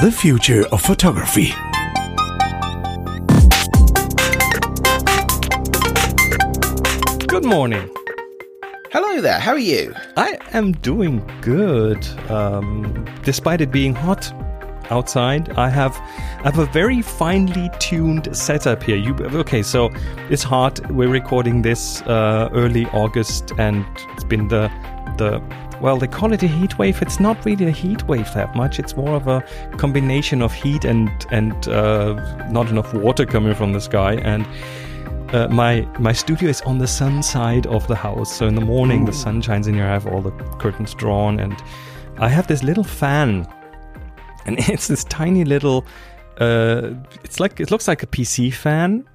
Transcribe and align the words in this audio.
The 0.00 0.12
future 0.12 0.64
of 0.68 0.80
photography. 0.80 1.52
Good 7.26 7.44
morning. 7.44 7.90
Hello 8.92 9.20
there, 9.20 9.40
how 9.40 9.54
are 9.54 9.58
you? 9.58 9.92
I 10.16 10.38
am 10.52 10.70
doing 10.70 11.28
good. 11.40 12.06
Um, 12.30 13.06
despite 13.24 13.60
it 13.60 13.72
being 13.72 13.92
hot 13.92 14.32
outside, 14.92 15.50
I 15.58 15.68
have 15.68 15.96
I 15.96 16.42
have 16.44 16.60
a 16.60 16.66
very 16.66 17.02
finely 17.02 17.68
tuned 17.80 18.28
setup 18.36 18.84
here. 18.84 18.96
You 18.96 19.16
okay? 19.40 19.64
So 19.64 19.90
it's 20.30 20.44
hot. 20.44 20.78
We're 20.92 21.08
recording 21.08 21.62
this 21.62 22.02
uh, 22.02 22.50
early 22.52 22.86
August, 22.92 23.50
and 23.58 23.84
it's 24.14 24.22
been 24.22 24.46
the 24.46 24.70
the 25.16 25.42
well, 25.80 25.96
they 25.96 26.06
call 26.06 26.32
it 26.32 26.42
a 26.42 26.46
heat 26.46 26.78
wave. 26.78 27.00
It's 27.02 27.20
not 27.20 27.44
really 27.44 27.66
a 27.66 27.70
heat 27.70 28.02
wave 28.08 28.32
that 28.34 28.54
much. 28.56 28.78
It's 28.78 28.96
more 28.96 29.14
of 29.14 29.28
a 29.28 29.42
combination 29.76 30.42
of 30.42 30.52
heat 30.52 30.84
and 30.84 31.10
and 31.30 31.68
uh, 31.68 32.14
not 32.48 32.68
enough 32.68 32.92
water 32.94 33.26
coming 33.26 33.54
from 33.54 33.72
the 33.72 33.80
sky 33.80 34.14
and 34.14 34.46
uh, 35.32 35.46
my 35.48 35.86
my 35.98 36.12
studio 36.12 36.48
is 36.48 36.62
on 36.62 36.78
the 36.78 36.86
sun 36.86 37.22
side 37.22 37.66
of 37.66 37.86
the 37.86 37.94
house. 37.94 38.34
So 38.34 38.46
in 38.46 38.54
the 38.54 38.62
morning, 38.62 39.04
the 39.04 39.12
sun 39.12 39.42
shines 39.42 39.66
in 39.66 39.74
here. 39.74 39.84
I 39.84 39.92
have 39.92 40.06
all 40.06 40.22
the 40.22 40.30
curtains 40.58 40.94
drawn, 40.94 41.38
and 41.38 41.54
I 42.18 42.28
have 42.28 42.46
this 42.46 42.62
little 42.62 42.84
fan, 42.84 43.46
and 44.46 44.58
it's 44.68 44.88
this 44.88 45.04
tiny 45.04 45.44
little. 45.44 45.84
Uh, 46.40 46.92
it's 47.24 47.40
like 47.40 47.60
it 47.60 47.70
looks 47.70 47.88
like 47.88 48.02
a 48.02 48.06
PC 48.06 48.52
fan, 48.54 49.06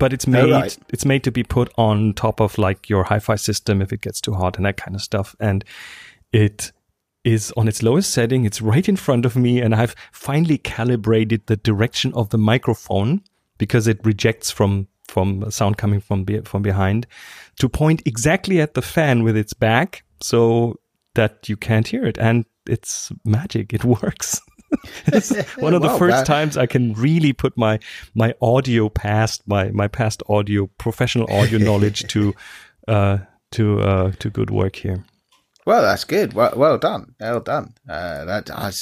but 0.00 0.12
it's 0.14 0.26
oh, 0.26 0.30
made 0.32 0.50
right. 0.50 0.78
it's 0.88 1.04
made 1.04 1.22
to 1.22 1.30
be 1.30 1.44
put 1.44 1.70
on 1.76 2.14
top 2.14 2.40
of 2.40 2.58
like 2.58 2.88
your 2.88 3.04
hi-fi 3.04 3.36
system 3.36 3.80
if 3.80 3.92
it 3.92 4.00
gets 4.00 4.20
too 4.20 4.32
hot 4.32 4.56
and 4.56 4.66
that 4.66 4.78
kind 4.78 4.96
of 4.96 5.02
stuff. 5.02 5.36
And 5.38 5.64
it 6.32 6.72
is 7.22 7.52
on 7.56 7.68
its 7.68 7.82
lowest 7.82 8.10
setting. 8.10 8.44
It's 8.46 8.62
right 8.62 8.88
in 8.88 8.96
front 8.96 9.26
of 9.26 9.36
me, 9.36 9.60
and 9.60 9.74
I've 9.74 9.94
finally 10.10 10.56
calibrated 10.56 11.46
the 11.46 11.56
direction 11.56 12.12
of 12.14 12.30
the 12.30 12.38
microphone 12.38 13.22
because 13.58 13.86
it 13.86 14.00
rejects 14.02 14.50
from 14.50 14.88
from 15.06 15.50
sound 15.50 15.76
coming 15.76 16.00
from 16.00 16.24
be, 16.24 16.40
from 16.42 16.62
behind 16.62 17.06
to 17.58 17.68
point 17.68 18.00
exactly 18.06 18.60
at 18.60 18.74
the 18.74 18.82
fan 18.82 19.24
with 19.24 19.36
its 19.36 19.52
back 19.52 20.04
so 20.22 20.76
that 21.16 21.48
you 21.48 21.56
can't 21.56 21.88
hear 21.88 22.06
it 22.06 22.16
and 22.18 22.44
it's 22.68 23.10
magic 23.24 23.72
it 23.72 23.84
works 24.02 24.40
it's 25.06 25.30
one 25.56 25.74
of 25.74 25.82
the 25.82 25.88
Wow, 25.88 25.98
first 25.98 26.16
that- 26.18 26.26
times 26.26 26.56
i 26.56 26.66
can 26.66 26.92
really 26.94 27.32
put 27.32 27.56
my 27.56 27.78
my 28.14 28.34
audio 28.40 28.88
past 28.88 29.42
my 29.46 29.70
my 29.70 29.88
past 29.88 30.22
audio 30.28 30.66
professional 30.78 31.26
audio 31.32 31.58
knowledge 31.68 32.04
to 32.08 32.34
uh 32.88 33.18
to 33.52 33.80
uh 33.80 34.12
to 34.18 34.30
good 34.30 34.50
work 34.50 34.76
here 34.76 35.04
Well, 35.66 35.82
that's 35.82 36.04
good. 36.04 36.32
Well, 36.32 36.52
well 36.56 36.78
done. 36.78 37.14
Well 37.20 37.40
done. 37.40 37.74
Uh, 37.88 38.24
that 38.24 38.50
I 38.50 38.72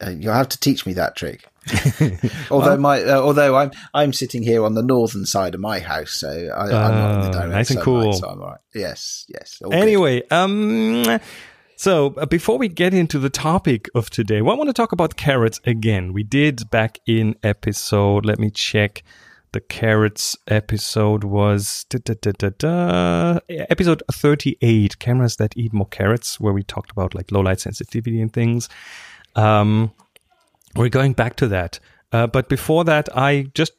uh, 0.00 0.10
you'll 0.10 0.32
have 0.38 0.48
to 0.50 0.58
teach 0.60 0.86
me 0.86 0.94
that 0.94 1.16
trick. 1.16 1.44
although 2.50 2.76
my 2.78 3.02
uh, 3.02 3.20
although 3.20 3.56
I'm 3.56 3.70
I'm 3.92 4.12
sitting 4.12 4.42
here 4.44 4.64
on 4.64 4.74
the 4.74 4.82
northern 4.82 5.26
side 5.26 5.54
of 5.54 5.60
my 5.60 5.80
house, 5.80 6.12
so 6.12 6.28
I, 6.30 6.64
I'm 6.70 6.94
not 6.94 7.14
in 7.14 7.20
the 7.22 7.28
Oh, 7.28 7.32
direct 7.32 7.50
nice 7.50 7.70
and 7.70 7.80
sunlight, 7.82 8.04
cool. 8.04 8.12
So 8.12 8.28
I'm 8.28 8.40
all 8.40 8.48
right. 8.50 8.60
Yes, 8.74 9.26
yes. 9.28 9.58
all 9.62 9.70
good. 9.70 9.80
Anyway, 9.82 10.22
um, 10.30 11.02
so 11.76 12.14
uh, 12.16 12.26
before 12.26 12.58
we 12.58 12.68
get 12.68 12.92
into 12.94 13.18
the 13.18 13.30
topic 13.30 13.88
of 13.94 14.10
today, 14.10 14.42
well, 14.42 14.54
I 14.54 14.58
want 14.58 14.68
to 14.68 14.74
talk 14.74 14.92
about 14.92 15.16
carrots 15.16 15.60
again. 15.64 16.12
We 16.12 16.22
did 16.22 16.68
back 16.70 16.98
in 17.06 17.36
episode. 17.42 18.26
Let 18.26 18.38
me 18.38 18.50
check. 18.50 19.02
The 19.52 19.60
carrots 19.60 20.36
episode 20.48 21.24
was 21.24 21.86
da, 21.88 21.98
da, 22.04 22.32
da, 22.32 23.38
episode 23.48 24.02
thirty-eight. 24.12 24.98
Cameras 24.98 25.36
that 25.36 25.56
eat 25.56 25.72
more 25.72 25.86
carrots, 25.86 26.38
where 26.38 26.52
we 26.52 26.62
talked 26.62 26.90
about 26.90 27.14
like 27.14 27.32
low 27.32 27.40
light 27.40 27.60
sensitivity 27.60 28.20
and 28.20 28.30
things. 28.30 28.68
Um, 29.34 29.92
we're 30.74 30.90
going 30.90 31.14
back 31.14 31.36
to 31.36 31.48
that. 31.48 31.80
Uh, 32.12 32.26
but 32.26 32.50
before 32.50 32.84
that, 32.84 33.08
I 33.16 33.46
just 33.54 33.72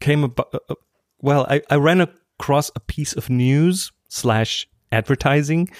came 0.00 0.24
about. 0.24 0.52
Uh, 0.52 0.74
well, 1.22 1.46
I, 1.48 1.62
I 1.70 1.76
ran 1.76 2.02
across 2.02 2.70
a 2.76 2.80
piece 2.80 3.14
of 3.14 3.30
news 3.30 3.92
slash 4.08 4.68
advertising, 4.92 5.70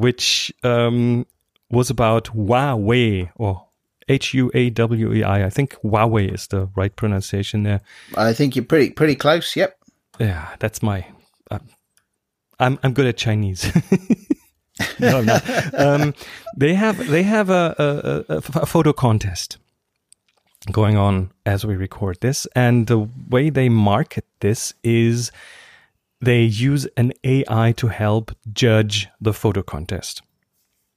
which 0.00 0.52
um, 0.62 1.26
was 1.70 1.90
about 1.90 2.24
Huawei 2.34 3.30
or 3.36 3.66
H 4.08 4.34
U 4.34 4.50
A 4.54 4.70
W 4.70 5.12
E 5.12 5.22
I. 5.22 5.46
I 5.46 5.50
think 5.50 5.74
Huawei 5.84 6.32
is 6.32 6.46
the 6.46 6.68
right 6.74 6.94
pronunciation 6.94 7.62
there. 7.62 7.80
I 8.16 8.32
think 8.32 8.56
you're 8.56 8.64
pretty 8.64 8.90
pretty 8.90 9.14
close. 9.14 9.54
Yep. 9.54 9.78
Yeah, 10.18 10.56
that's 10.58 10.82
my. 10.82 11.06
Uh, 11.50 11.58
I'm 12.58 12.78
I'm 12.82 12.92
good 12.94 13.06
at 13.06 13.16
Chinese. 13.16 13.70
no, 14.98 15.18
I'm 15.18 15.26
not. 15.26 15.74
Um, 15.74 16.14
they 16.56 16.74
have 16.74 17.08
they 17.08 17.22
have 17.22 17.50
a, 17.50 18.24
a, 18.28 18.34
a, 18.34 18.36
a 18.36 18.66
photo 18.66 18.92
contest 18.92 19.58
going 20.72 20.96
on 20.96 21.30
as 21.44 21.64
we 21.64 21.76
record 21.76 22.20
this, 22.20 22.46
and 22.56 22.86
the 22.86 23.08
way 23.28 23.50
they 23.50 23.68
market 23.68 24.24
this 24.40 24.72
is 24.82 25.30
they 26.20 26.42
use 26.42 26.86
an 26.96 27.12
AI 27.24 27.72
to 27.72 27.88
help 27.88 28.32
judge 28.52 29.08
the 29.20 29.32
photo 29.32 29.62
contest, 29.62 30.22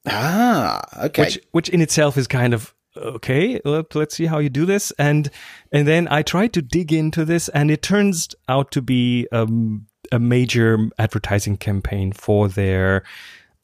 Ah, 0.05 0.81
okay. 1.05 1.23
which 1.23 1.39
which 1.51 1.69
in 1.69 1.81
itself 1.81 2.17
is 2.17 2.27
kind 2.27 2.53
of 2.53 2.73
okay. 2.97 3.59
Let, 3.63 3.95
let's 3.95 4.15
see 4.15 4.25
how 4.25 4.39
you 4.39 4.49
do 4.49 4.65
this, 4.65 4.91
and 4.99 5.29
and 5.71 5.87
then 5.87 6.07
I 6.09 6.21
tried 6.23 6.53
to 6.53 6.61
dig 6.61 6.91
into 6.91 7.23
this, 7.25 7.47
and 7.49 7.71
it 7.71 7.81
turns 7.81 8.35
out 8.49 8.71
to 8.71 8.81
be 8.81 9.27
um, 9.31 9.87
a 10.11 10.19
major 10.19 10.89
advertising 10.99 11.57
campaign 11.57 12.11
for 12.11 12.47
their 12.49 13.03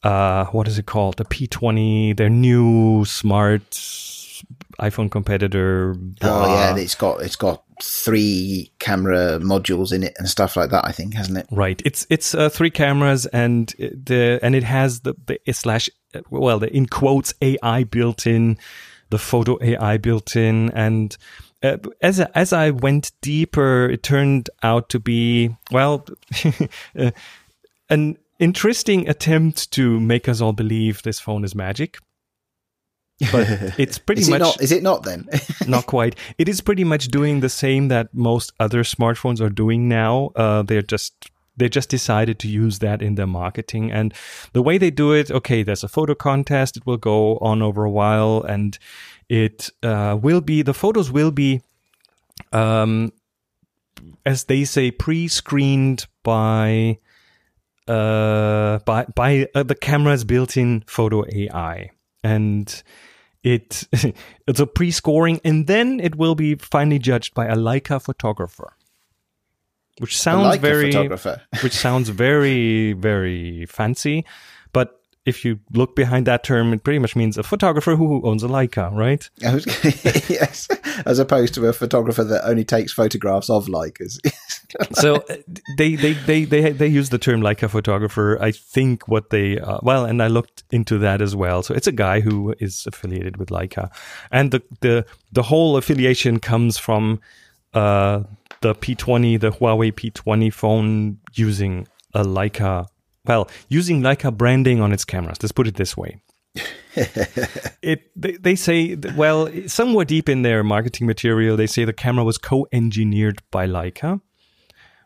uh, 0.04 0.46
what 0.46 0.68
is 0.68 0.80
it 0.80 0.86
called? 0.86 1.18
The 1.18 1.26
P20, 1.26 2.16
their 2.16 2.30
new 2.30 3.04
smart 3.06 3.70
iPhone 4.80 5.12
competitor. 5.12 5.96
oh 6.22 6.46
yeah, 6.56 6.70
and 6.70 6.80
it's 6.80 6.96
got 6.96 7.22
it's 7.22 7.36
got 7.36 7.64
three 7.82 8.72
camera 8.80 9.40
modules 9.40 9.94
in 9.94 10.04
it 10.04 10.16
and 10.18 10.30
stuff 10.30 10.56
like 10.56 10.70
that. 10.72 10.86
I 10.86 10.92
think 10.92 11.14
hasn't 11.14 11.38
it? 11.38 11.48
Right. 11.52 11.82
It's 11.86 12.06
it's 12.10 12.36
uh, 12.36 12.50
three 12.50 12.70
cameras 12.70 13.26
and 13.28 13.70
the 13.78 14.40
and 14.42 14.56
it 14.56 14.64
has 14.64 15.02
the 15.02 15.16
the 15.26 15.40
slash 15.54 15.90
well 16.30 16.60
the 16.60 16.76
in 16.76 16.86
quotes 16.88 17.34
AI 17.42 17.84
built 17.86 18.28
in, 18.28 18.58
the 19.10 19.18
photo 19.18 19.58
AI 19.62 19.98
built 19.98 20.36
in, 20.36 20.70
and 20.72 21.16
uh, 21.64 21.78
as 22.02 22.20
as 22.20 22.54
I 22.54 22.72
went 22.72 23.12
deeper, 23.22 23.90
it 23.90 24.04
turned 24.04 24.50
out 24.64 24.90
to 24.90 25.00
be 25.00 25.56
well 25.72 26.06
uh, 26.98 27.12
an 27.90 28.18
interesting 28.40 29.10
attempt 29.10 29.72
to 29.72 30.00
make 30.00 30.30
us 30.30 30.42
all 30.42 30.54
believe 30.54 31.04
this 31.04 31.20
phone 31.20 31.44
is 31.44 31.56
magic. 31.56 32.00
But 33.32 33.48
it's 33.80 33.98
pretty 33.98 34.22
Is 34.22 34.30
much 34.30 34.38
it 34.38 34.44
not? 34.44 34.62
Is 34.62 34.72
it 34.72 34.84
not 34.84 35.04
then? 35.04 35.28
not 35.68 35.86
quite. 35.86 36.16
It 36.38 36.48
is 36.48 36.62
pretty 36.62 36.84
much 36.84 37.08
doing 37.08 37.42
the 37.42 37.50
same 37.50 37.88
that 37.90 38.14
most 38.14 38.54
other 38.60 38.84
smartphones 38.84 39.42
are 39.42 39.50
doing 39.50 39.88
now. 39.88 40.32
Uh, 40.36 40.64
they're 40.64 40.82
just 40.82 41.30
they 41.60 41.70
just 41.70 41.90
decided 41.90 42.40
to 42.40 42.48
use 42.48 42.80
that 42.80 43.02
in 43.02 43.16
their 43.16 43.28
marketing 43.28 43.92
and 43.92 44.14
the 44.54 44.62
way 44.62 44.78
they 44.78 44.90
do 44.90 45.12
it. 45.12 45.30
Okay, 45.30 45.62
there's 45.62 45.84
a 45.84 45.90
photo 45.90 46.16
contest. 46.16 46.78
It 46.78 46.86
will 46.86 46.98
go 46.98 47.38
on 47.40 47.62
over 47.62 47.84
a 47.84 47.92
while, 47.92 48.42
and 48.42 48.78
it 49.28 49.70
uh, 49.84 50.18
will 50.20 50.42
be 50.42 50.62
the 50.62 50.74
photos 50.74 51.12
will 51.12 51.32
be, 51.32 51.62
um, 52.54 53.12
as 54.26 54.46
they 54.46 54.64
say, 54.64 54.90
pre-screened 54.90 56.08
by 56.24 56.98
uh, 57.88 58.80
by 58.80 59.06
by 59.14 59.48
uh, 59.54 59.64
the 59.64 59.76
camera's 59.76 60.24
built-in 60.24 60.84
photo 60.88 61.26
AI, 61.30 61.92
and 62.24 62.84
it 63.44 63.88
it's 64.48 64.60
a 64.60 64.68
pre-scoring, 64.68 65.40
and 65.44 65.68
then 65.68 66.00
it 66.00 66.16
will 66.16 66.36
be 66.36 66.56
finally 66.56 67.00
judged 67.00 67.34
by 67.34 67.46
a 67.46 67.56
Leica 67.56 68.02
photographer, 68.02 68.74
which 70.00 70.18
sounds 70.18 70.58
very 70.58 70.92
photographer. 70.92 71.42
which 71.64 71.74
sounds 71.74 72.10
very 72.10 72.94
very 72.94 73.66
fancy, 73.66 74.26
but 74.74 75.00
if 75.26 75.46
you 75.46 75.60
look 75.74 75.96
behind 75.96 76.26
that 76.28 76.44
term, 76.44 76.74
it 76.74 76.84
pretty 76.84 77.00
much 77.00 77.16
means 77.16 77.38
a 77.38 77.44
photographer 77.44 77.96
who 77.96 78.26
owns 78.26 78.44
a 78.44 78.48
Leica, 78.48 78.92
right? 78.92 79.30
Yes, 80.30 80.68
as 81.06 81.20
opposed 81.20 81.54
to 81.56 81.68
a 81.68 81.74
photographer 81.74 82.24
that 82.24 82.48
only 82.48 82.64
takes 82.64 82.92
photographs 82.94 83.50
of 83.50 83.68
Leicas. 83.68 84.20
So 84.94 85.16
uh, 85.16 85.36
they, 85.78 85.96
they 85.96 86.14
they 86.14 86.46
they 86.46 86.72
they 86.72 86.88
use 86.88 87.10
the 87.10 87.18
term 87.18 87.42
Leica 87.42 87.70
photographer. 87.70 88.38
I 88.42 88.52
think 88.52 89.08
what 89.08 89.30
they 89.30 89.60
uh, 89.60 89.80
well, 89.82 90.06
and 90.06 90.22
I 90.22 90.28
looked 90.28 90.64
into 90.72 90.98
that 91.00 91.22
as 91.22 91.36
well. 91.36 91.64
So 91.64 91.74
it's 91.74 91.88
a 91.88 91.92
guy 91.92 92.20
who 92.20 92.54
is 92.60 92.86
affiliated 92.86 93.38
with 93.38 93.50
Leica, 93.50 93.90
and 94.32 94.52
the 94.52 94.62
the 94.82 95.06
the 95.32 95.44
whole 95.44 95.78
affiliation 95.78 96.40
comes 96.40 96.78
from 96.78 97.20
uh, 97.74 98.24
the 98.62 98.76
P20, 98.76 99.40
the 99.40 99.52
Huawei 99.52 99.92
P20 99.92 100.54
phone 100.54 101.20
using 101.34 101.88
a 102.14 102.24
Leica. 102.24 102.88
Well, 103.26 103.50
using 103.68 104.02
Leica 104.02 104.36
branding 104.36 104.82
on 104.82 104.92
its 104.92 105.06
cameras. 105.06 105.38
Let's 105.42 105.52
put 105.52 105.68
it 105.68 105.76
this 105.76 105.98
way. 105.98 106.22
it 106.96 108.12
they, 108.16 108.32
they 108.34 108.56
say 108.56 108.96
well 109.16 109.50
somewhere 109.68 110.04
deep 110.04 110.28
in 110.28 110.42
their 110.42 110.64
marketing 110.64 111.06
material 111.06 111.56
they 111.56 111.68
say 111.68 111.86
the 111.86 111.94
camera 111.94 112.24
was 112.24 112.40
co-engineered 112.40 113.40
by 113.52 113.68
Leica 113.68 114.20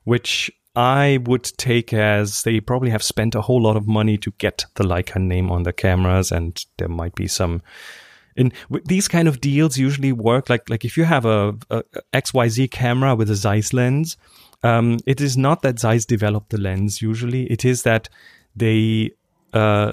which 0.03 0.51
I 0.75 1.19
would 1.25 1.43
take 1.57 1.93
as 1.93 2.43
they 2.43 2.59
probably 2.59 2.89
have 2.89 3.03
spent 3.03 3.35
a 3.35 3.41
whole 3.41 3.61
lot 3.61 3.77
of 3.77 3.87
money 3.87 4.17
to 4.17 4.31
get 4.37 4.65
the 4.75 4.83
Leica 4.83 5.21
name 5.21 5.51
on 5.51 5.63
the 5.63 5.73
cameras, 5.73 6.31
and 6.31 6.63
there 6.77 6.89
might 6.89 7.15
be 7.15 7.27
some 7.27 7.61
in 8.35 8.51
these 8.85 9.07
kind 9.07 9.27
of 9.27 9.39
deals 9.39 9.77
usually 9.77 10.11
work 10.11 10.49
like 10.49 10.67
like 10.69 10.83
if 10.83 10.97
you 10.97 11.03
have 11.03 11.25
a, 11.25 11.55
a 11.69 11.83
XYZ 12.13 12.71
camera 12.71 13.15
with 13.15 13.29
a 13.29 13.35
Zeiss 13.35 13.73
lens, 13.73 14.17
um, 14.63 14.97
it 15.05 15.21
is 15.21 15.37
not 15.37 15.61
that 15.61 15.79
Zeiss 15.79 16.05
developed 16.05 16.49
the 16.49 16.57
lens. 16.57 17.01
Usually, 17.01 17.45
it 17.51 17.63
is 17.63 17.83
that 17.83 18.09
they 18.55 19.11
uh, 19.53 19.91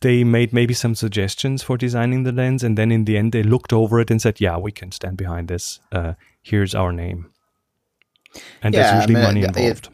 they 0.00 0.24
made 0.24 0.52
maybe 0.52 0.74
some 0.74 0.94
suggestions 0.94 1.62
for 1.62 1.76
designing 1.76 2.24
the 2.24 2.32
lens, 2.32 2.62
and 2.62 2.76
then 2.76 2.92
in 2.92 3.04
the 3.04 3.16
end, 3.16 3.32
they 3.32 3.42
looked 3.42 3.72
over 3.72 4.00
it 4.00 4.10
and 4.10 4.20
said, 4.20 4.40
"Yeah, 4.40 4.58
we 4.58 4.72
can 4.72 4.92
stand 4.92 5.16
behind 5.16 5.48
this. 5.48 5.80
Uh, 5.90 6.14
here's 6.42 6.74
our 6.74 6.92
name." 6.92 7.30
And 8.62 8.74
yeah, 8.74 8.82
there's 8.82 8.94
usually 9.02 9.16
I 9.16 9.18
mean, 9.18 9.34
money 9.34 9.46
involved. 9.46 9.86
It, 9.86 9.92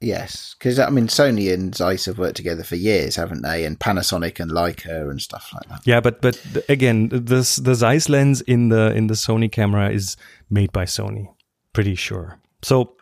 yes, 0.00 0.54
because 0.58 0.78
I 0.78 0.90
mean, 0.90 1.06
Sony 1.06 1.52
and 1.52 1.74
Zeiss 1.74 2.06
have 2.06 2.18
worked 2.18 2.36
together 2.36 2.62
for 2.62 2.76
years, 2.76 3.16
haven't 3.16 3.42
they? 3.42 3.64
And 3.64 3.78
Panasonic 3.78 4.40
and 4.40 4.50
Leica 4.50 5.10
and 5.10 5.20
stuff 5.20 5.50
like 5.52 5.68
that. 5.68 5.86
Yeah, 5.86 6.00
but 6.00 6.20
but 6.20 6.40
again, 6.68 7.08
this 7.12 7.56
the 7.56 7.74
Zeiss 7.74 8.08
lens 8.08 8.40
in 8.42 8.68
the 8.68 8.94
in 8.94 9.06
the 9.06 9.14
Sony 9.14 9.50
camera 9.50 9.90
is 9.90 10.16
made 10.50 10.72
by 10.72 10.84
Sony, 10.84 11.28
pretty 11.72 11.94
sure. 11.94 12.38
So 12.62 12.96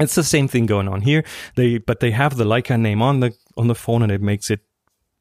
it's 0.00 0.14
the 0.14 0.24
same 0.24 0.48
thing 0.48 0.66
going 0.66 0.88
on 0.88 1.02
here. 1.02 1.24
They 1.56 1.78
but 1.78 2.00
they 2.00 2.10
have 2.12 2.36
the 2.36 2.44
Leica 2.44 2.78
name 2.78 3.02
on 3.02 3.20
the 3.20 3.34
on 3.56 3.68
the 3.68 3.74
phone, 3.74 4.02
and 4.02 4.12
it 4.12 4.22
makes 4.22 4.50
it 4.50 4.60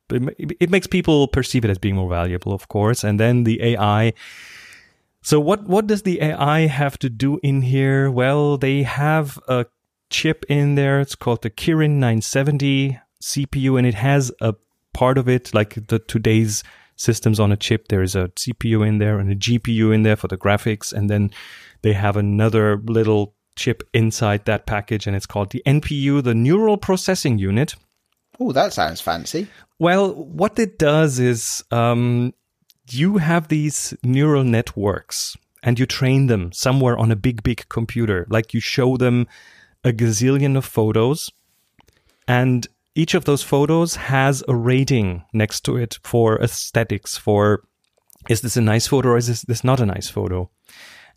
it 0.10 0.69
makes 0.69 0.88
people 0.88 1.28
perceive 1.28 1.66
it 1.66 1.72
as 1.72 1.78
being 1.78 1.95
more 1.95 2.10
valuable, 2.10 2.54
of 2.54 2.68
course. 2.68 3.04
And 3.04 3.19
then 3.19 3.44
the 3.44 3.62
AI. 3.62 4.13
So 5.22 5.40
what 5.40 5.64
what 5.64 5.88
does 5.88 6.04
the 6.04 6.22
AI 6.22 6.68
have 6.68 6.98
to 7.00 7.10
do 7.10 7.40
in 7.44 7.62
here? 7.62 8.10
Well, 8.10 8.58
they 8.58 8.84
have 8.84 9.40
a 9.48 9.66
chip 10.10 10.46
in 10.48 10.75
there. 10.75 11.00
It's 11.00 11.16
called 11.16 11.42
the 11.42 11.50
Kirin 11.50 12.00
970 12.00 13.00
CPU, 13.22 13.78
and 13.78 13.88
it 13.88 13.96
has 13.96 14.31
a 14.42 14.56
part 14.94 15.18
of 15.18 15.28
it 15.28 15.54
like 15.54 15.88
the 15.88 16.00
today's 16.00 16.64
systems 16.96 17.40
on 17.40 17.52
a 17.52 17.58
chip. 17.58 17.88
There 17.88 18.02
is 18.02 18.16
a 18.16 18.30
CPU 18.30 18.88
in 18.88 18.98
there 18.98 19.19
and 19.19 19.31
a 19.31 19.36
GPU 19.36 19.94
in 19.94 20.04
there 20.04 20.16
for 20.16 20.28
the 20.28 20.38
graphics, 20.38 20.94
and 20.94 21.10
then 21.10 21.31
they 21.81 21.94
have 21.94 22.18
another 22.18 22.78
little 22.78 23.36
chip 23.56 23.84
inside 23.94 24.46
that 24.46 24.66
package, 24.66 25.08
and 25.08 25.16
it's 25.16 25.25
called 25.25 25.52
the 25.52 25.64
NPU, 25.66 26.24
the 26.24 26.36
Neural 26.36 26.78
Processing 26.78 27.38
Unit. 27.38 27.75
Oh, 28.40 28.52
that 28.52 28.74
sounds 28.74 29.02
fancy. 29.02 29.48
Well, 29.80 30.14
what 30.14 30.60
it 30.60 30.78
does 30.78 31.19
is 31.19 31.64
um, 31.72 32.34
you 32.89 33.18
have 33.18 33.48
these 33.48 33.94
neural 34.04 34.44
networks 34.44 35.36
and 35.63 35.80
you 35.80 35.86
train 35.86 36.28
them 36.28 36.51
somewhere 36.51 36.98
on 36.98 37.12
a 37.12 37.16
big, 37.16 37.44
big 37.44 37.68
computer. 37.69 38.25
Like 38.30 38.54
you 38.54 38.60
show 38.60 38.98
them 38.98 39.28
a 39.84 39.92
gazillion 39.92 40.57
of 40.57 40.66
photos, 40.66 41.31
and 42.28 42.68
each 42.95 43.13
of 43.13 43.25
those 43.25 43.44
photos 43.44 43.95
has 43.95 44.44
a 44.48 44.56
rating 44.56 45.24
next 45.34 45.62
to 45.62 45.78
it 45.78 46.00
for 46.04 46.42
aesthetics, 46.42 47.18
for 47.18 47.63
is 48.30 48.42
this 48.42 48.57
a 48.57 48.62
nice 48.62 48.88
photo 48.88 49.10
or 49.10 49.18
is 49.18 49.28
this, 49.28 49.42
this 49.44 49.63
not 49.63 49.80
a 49.80 49.86
nice 49.86 50.10
photo? 50.10 50.50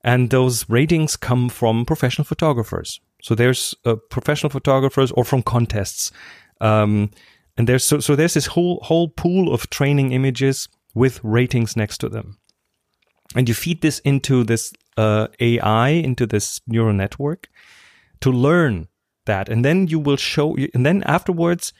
And 0.02 0.30
those 0.30 0.68
ratings 0.68 1.16
come 1.16 1.48
from 1.48 1.84
professional 1.84 2.24
photographers. 2.24 3.00
So 3.22 3.34
there's 3.34 3.74
uh, 3.84 3.96
professional 4.10 4.50
photographers 4.50 5.10
or 5.12 5.24
from 5.24 5.42
contests. 5.42 6.10
Um, 6.60 7.10
and 7.56 7.68
there's 7.68 7.84
so, 7.84 8.00
so 8.00 8.16
there's 8.16 8.34
this 8.34 8.46
whole 8.46 8.80
whole 8.82 9.08
pool 9.08 9.52
of 9.52 9.68
training 9.70 10.12
images 10.12 10.68
with 10.94 11.20
ratings 11.22 11.76
next 11.76 11.98
to 11.98 12.08
them. 12.08 12.38
And 13.34 13.48
you 13.48 13.54
feed 13.54 13.80
this 13.80 14.00
into 14.00 14.44
this 14.44 14.72
uh, 14.96 15.28
AI, 15.38 15.90
into 15.90 16.26
this 16.26 16.60
neural 16.66 16.92
network 16.92 17.48
to 18.20 18.30
learn 18.30 18.88
that. 19.26 19.48
And 19.48 19.64
then 19.64 19.86
you 19.86 19.98
will 19.98 20.16
show, 20.16 20.56
and 20.74 20.84
then 20.84 21.02
afterwards, 21.04 21.72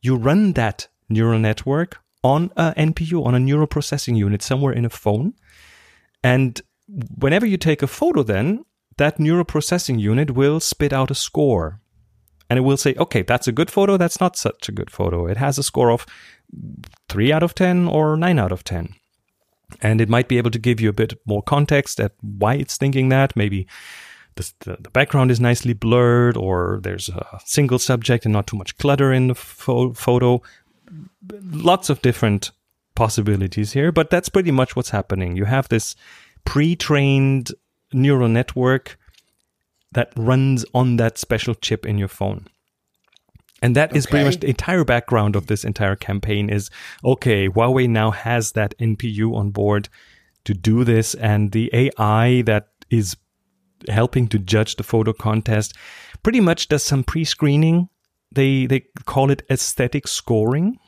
you 0.00 0.16
run 0.16 0.52
that 0.52 0.88
neural 1.08 1.38
network 1.38 1.98
on 2.22 2.50
a 2.56 2.74
NPU, 2.76 3.24
on 3.24 3.34
a 3.34 3.40
neural 3.40 3.66
processing 3.66 4.16
unit 4.16 4.42
somewhere 4.42 4.72
in 4.72 4.84
a 4.84 4.90
phone. 4.90 5.34
And 6.22 6.60
whenever 7.16 7.46
you 7.46 7.56
take 7.56 7.82
a 7.82 7.86
photo, 7.86 8.22
then 8.22 8.64
that 8.96 9.18
neural 9.18 9.44
processing 9.44 9.98
unit 9.98 10.32
will 10.32 10.60
spit 10.60 10.92
out 10.92 11.10
a 11.10 11.14
score. 11.14 11.80
And 12.50 12.58
it 12.58 12.62
will 12.62 12.76
say, 12.76 12.94
okay, 12.96 13.22
that's 13.22 13.46
a 13.46 13.52
good 13.52 13.70
photo, 13.70 13.96
that's 13.96 14.20
not 14.20 14.36
such 14.36 14.68
a 14.68 14.72
good 14.72 14.90
photo. 14.90 15.26
It 15.26 15.36
has 15.36 15.58
a 15.58 15.62
score 15.62 15.90
of 15.90 16.06
3 17.08 17.32
out 17.32 17.42
of 17.42 17.54
10 17.54 17.88
or 17.88 18.16
9 18.16 18.38
out 18.38 18.52
of 18.52 18.64
10. 18.64 18.94
And 19.82 20.00
it 20.00 20.08
might 20.08 20.28
be 20.28 20.38
able 20.38 20.50
to 20.50 20.58
give 20.58 20.80
you 20.80 20.88
a 20.88 20.94
bit 20.94 21.18
more 21.26 21.42
context 21.42 22.00
at 22.00 22.12
why 22.22 22.54
it's 22.54 22.76
thinking 22.76 23.10
that. 23.10 23.36
Maybe 23.36 23.66
the, 24.36 24.78
the 24.80 24.90
background 24.90 25.30
is 25.30 25.40
nicely 25.40 25.74
blurred, 25.74 26.36
or 26.36 26.80
there's 26.82 27.08
a 27.08 27.40
single 27.44 27.78
subject 27.78 28.24
and 28.24 28.32
not 28.32 28.46
too 28.46 28.56
much 28.56 28.76
clutter 28.78 29.12
in 29.12 29.28
the 29.28 29.34
fo- 29.34 29.92
photo. 29.92 30.40
Lots 31.30 31.90
of 31.90 32.00
different 32.00 32.50
possibilities 32.94 33.72
here, 33.72 33.92
but 33.92 34.10
that's 34.10 34.28
pretty 34.28 34.50
much 34.50 34.74
what's 34.74 34.90
happening. 34.90 35.36
You 35.36 35.44
have 35.44 35.68
this 35.68 35.94
pre-trained 36.44 37.52
neural 37.92 38.28
network 38.28 38.98
that 39.92 40.12
runs 40.16 40.64
on 40.74 40.96
that 40.96 41.18
special 41.18 41.54
chip 41.54 41.86
in 41.86 41.98
your 41.98 42.08
phone. 42.08 42.46
And 43.60 43.74
that 43.74 43.94
is 43.96 44.06
okay. 44.06 44.10
pretty 44.10 44.24
much 44.26 44.40
the 44.40 44.48
entire 44.48 44.84
background 44.84 45.34
of 45.34 45.46
this 45.46 45.64
entire 45.64 45.96
campaign 45.96 46.48
is 46.48 46.70
okay, 47.04 47.48
Huawei 47.48 47.88
now 47.88 48.10
has 48.10 48.52
that 48.52 48.76
NPU 48.78 49.34
on 49.34 49.50
board 49.50 49.88
to 50.44 50.54
do 50.54 50.84
this 50.84 51.14
and 51.14 51.52
the 51.52 51.70
AI 51.72 52.42
that 52.42 52.68
is 52.88 53.16
helping 53.88 54.28
to 54.28 54.38
judge 54.38 54.76
the 54.76 54.82
photo 54.82 55.12
contest 55.12 55.74
pretty 56.22 56.40
much 56.40 56.68
does 56.68 56.82
some 56.82 57.04
pre-screening. 57.04 57.88
They 58.32 58.66
they 58.66 58.86
call 59.04 59.30
it 59.30 59.42
aesthetic 59.50 60.06
scoring. 60.06 60.78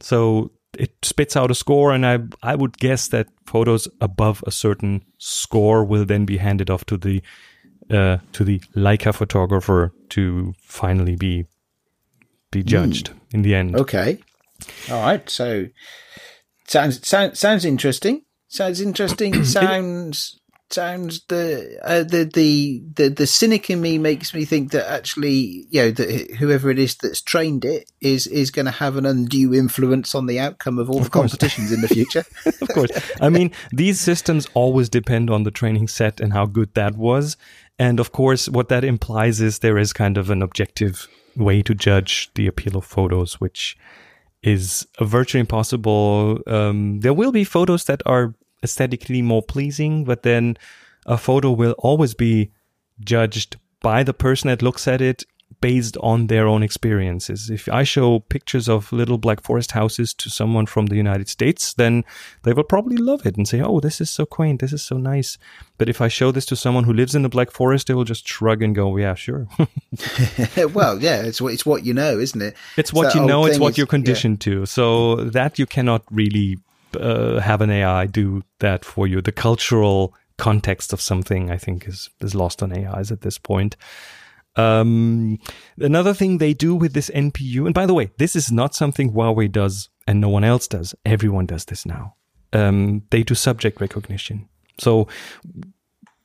So 0.00 0.52
it 0.78 0.92
spits 1.02 1.36
out 1.36 1.50
a 1.50 1.54
score, 1.54 1.92
and 1.92 2.06
I 2.06 2.18
I 2.42 2.54
would 2.54 2.78
guess 2.78 3.08
that 3.08 3.28
photos 3.46 3.88
above 4.00 4.42
a 4.46 4.50
certain 4.50 5.04
score 5.18 5.84
will 5.84 6.04
then 6.04 6.24
be 6.24 6.38
handed 6.38 6.70
off 6.70 6.84
to 6.86 6.96
the 6.96 7.22
uh, 7.90 8.18
to 8.32 8.44
the 8.44 8.60
Leica 8.76 9.14
photographer 9.14 9.92
to 10.10 10.54
finally 10.60 11.16
be 11.16 11.46
be 12.50 12.62
judged 12.62 13.10
mm. 13.10 13.34
in 13.34 13.42
the 13.42 13.54
end. 13.54 13.76
Okay, 13.76 14.18
all 14.90 15.02
right. 15.02 15.28
So 15.28 15.66
sounds 16.66 17.06
sounds 17.06 17.38
sounds 17.38 17.64
interesting. 17.64 18.22
Sounds 18.48 18.80
interesting. 18.80 19.44
sounds 19.44 20.40
sounds 20.70 21.22
the 21.28 21.78
uh, 21.82 22.02
the 22.02 22.24
the 22.24 22.82
the 22.94 23.08
the 23.08 23.26
cynic 23.26 23.70
in 23.70 23.80
me 23.80 23.98
makes 23.98 24.34
me 24.34 24.44
think 24.44 24.72
that 24.72 24.90
actually 24.90 25.66
you 25.70 25.82
know 25.82 25.90
that 25.90 26.30
whoever 26.38 26.70
it 26.70 26.78
is 26.78 26.96
that's 26.96 27.20
trained 27.20 27.64
it 27.64 27.90
is 28.00 28.26
is 28.26 28.50
going 28.50 28.66
to 28.66 28.72
have 28.72 28.96
an 28.96 29.06
undue 29.06 29.54
influence 29.54 30.14
on 30.14 30.26
the 30.26 30.38
outcome 30.38 30.78
of 30.78 30.90
all 30.90 30.98
of 30.98 31.04
the 31.04 31.10
course. 31.10 31.32
competitions 31.32 31.72
in 31.72 31.80
the 31.80 31.88
future. 31.88 32.24
Of 32.60 32.68
course. 32.68 32.90
I 33.20 33.28
mean 33.28 33.52
these 33.72 34.00
systems 34.00 34.46
always 34.54 34.88
depend 34.88 35.30
on 35.30 35.44
the 35.44 35.50
training 35.50 35.88
set 35.88 36.20
and 36.20 36.32
how 36.32 36.46
good 36.46 36.74
that 36.74 36.96
was. 36.96 37.36
And 37.78 38.00
of 38.00 38.12
course 38.12 38.48
what 38.48 38.68
that 38.68 38.84
implies 38.84 39.40
is 39.40 39.60
there 39.60 39.78
is 39.78 39.92
kind 39.92 40.18
of 40.18 40.30
an 40.30 40.42
objective 40.42 41.08
way 41.36 41.62
to 41.62 41.74
judge 41.74 42.30
the 42.34 42.46
appeal 42.46 42.76
of 42.76 42.84
photos 42.84 43.40
which 43.40 43.76
is 44.42 44.86
virtually 45.00 45.40
impossible 45.40 46.40
um, 46.46 47.00
there 47.00 47.14
will 47.14 47.32
be 47.32 47.44
photos 47.44 47.84
that 47.84 48.02
are 48.06 48.34
aesthetically 48.62 49.22
more 49.22 49.42
pleasing, 49.42 50.04
but 50.04 50.22
then 50.22 50.56
a 51.06 51.16
photo 51.16 51.50
will 51.52 51.74
always 51.78 52.14
be 52.14 52.50
judged 53.00 53.56
by 53.80 54.02
the 54.02 54.14
person 54.14 54.48
that 54.48 54.62
looks 54.62 54.88
at 54.88 55.00
it 55.00 55.24
based 55.60 55.96
on 55.98 56.26
their 56.26 56.46
own 56.46 56.62
experiences. 56.62 57.50
If 57.50 57.68
I 57.68 57.82
show 57.82 58.20
pictures 58.20 58.68
of 58.68 58.92
little 58.92 59.18
black 59.18 59.42
forest 59.42 59.72
houses 59.72 60.14
to 60.14 60.30
someone 60.30 60.66
from 60.66 60.86
the 60.86 60.96
United 60.96 61.28
States, 61.28 61.74
then 61.74 62.04
they 62.42 62.52
will 62.52 62.64
probably 62.64 62.96
love 62.96 63.26
it 63.26 63.36
and 63.36 63.48
say, 63.48 63.60
"Oh, 63.60 63.80
this 63.80 64.00
is 64.00 64.10
so 64.10 64.26
quaint. 64.26 64.60
This 64.60 64.72
is 64.72 64.82
so 64.82 64.98
nice." 64.98 65.38
But 65.76 65.88
if 65.88 66.00
I 66.00 66.08
show 66.08 66.30
this 66.30 66.46
to 66.46 66.56
someone 66.56 66.84
who 66.84 66.92
lives 66.92 67.14
in 67.14 67.22
the 67.22 67.28
black 67.28 67.50
forest, 67.50 67.86
they 67.86 67.94
will 67.94 68.04
just 68.04 68.28
shrug 68.28 68.62
and 68.62 68.74
go, 68.74 68.96
"Yeah, 68.96 69.14
sure." 69.14 69.48
well, 70.72 71.02
yeah, 71.02 71.22
it's 71.22 71.40
what 71.40 71.52
it's 71.54 71.66
what 71.66 71.84
you 71.84 71.94
know, 71.94 72.18
isn't 72.18 72.42
it? 72.42 72.56
It's 72.76 72.92
what 72.92 73.14
you 73.14 73.22
oh, 73.22 73.26
know. 73.26 73.46
It's 73.46 73.58
what 73.58 73.72
is, 73.72 73.78
you're 73.78 73.86
conditioned 73.86 74.44
yeah. 74.46 74.54
to. 74.54 74.66
So 74.66 75.16
that 75.16 75.58
you 75.58 75.66
cannot 75.66 76.02
really 76.10 76.58
uh, 76.96 77.40
have 77.40 77.60
an 77.60 77.70
AI 77.70 78.06
do 78.06 78.42
that 78.60 78.84
for 78.84 79.06
you. 79.06 79.20
The 79.20 79.32
cultural 79.32 80.14
context 80.36 80.92
of 80.92 81.00
something, 81.00 81.50
I 81.50 81.56
think, 81.56 81.86
is 81.86 82.10
is 82.20 82.34
lost 82.34 82.62
on 82.62 82.72
AIs 82.72 83.10
at 83.10 83.22
this 83.22 83.38
point. 83.38 83.76
Um, 84.56 85.38
another 85.78 86.14
thing 86.14 86.38
they 86.38 86.52
do 86.52 86.74
with 86.74 86.92
this 86.92 87.10
NPU, 87.10 87.66
and 87.66 87.74
by 87.74 87.86
the 87.86 87.94
way, 87.94 88.10
this 88.18 88.34
is 88.34 88.50
not 88.50 88.74
something 88.74 89.12
Huawei 89.12 89.50
does 89.50 89.88
and 90.06 90.20
no 90.20 90.28
one 90.28 90.42
else 90.44 90.66
does. 90.66 90.94
Everyone 91.04 91.46
does 91.46 91.66
this 91.66 91.86
now. 91.86 92.14
Um, 92.52 93.02
they 93.10 93.22
do 93.22 93.34
subject 93.34 93.80
recognition. 93.80 94.48
So 94.78 95.06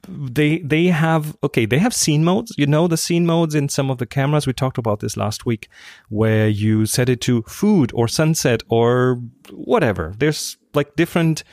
they 0.07 0.59
they 0.59 0.87
have 0.87 1.35
okay 1.43 1.65
they 1.65 1.77
have 1.77 1.93
scene 1.93 2.23
modes. 2.23 2.53
You 2.57 2.67
know 2.67 2.87
the 2.87 2.97
scene 2.97 3.25
modes 3.25 3.55
in 3.55 3.69
some 3.69 3.89
of 3.89 3.97
the 3.97 4.05
cameras? 4.05 4.45
We 4.45 4.53
talked 4.53 4.77
about 4.77 4.99
this 4.99 5.15
last 5.15 5.45
week 5.45 5.69
where 6.09 6.47
you 6.47 6.85
set 6.85 7.09
it 7.09 7.21
to 7.21 7.41
food 7.43 7.91
or 7.93 8.07
sunset 8.07 8.63
or 8.69 9.21
whatever. 9.51 10.13
There's 10.17 10.57
like 10.73 10.95
different 10.95 11.43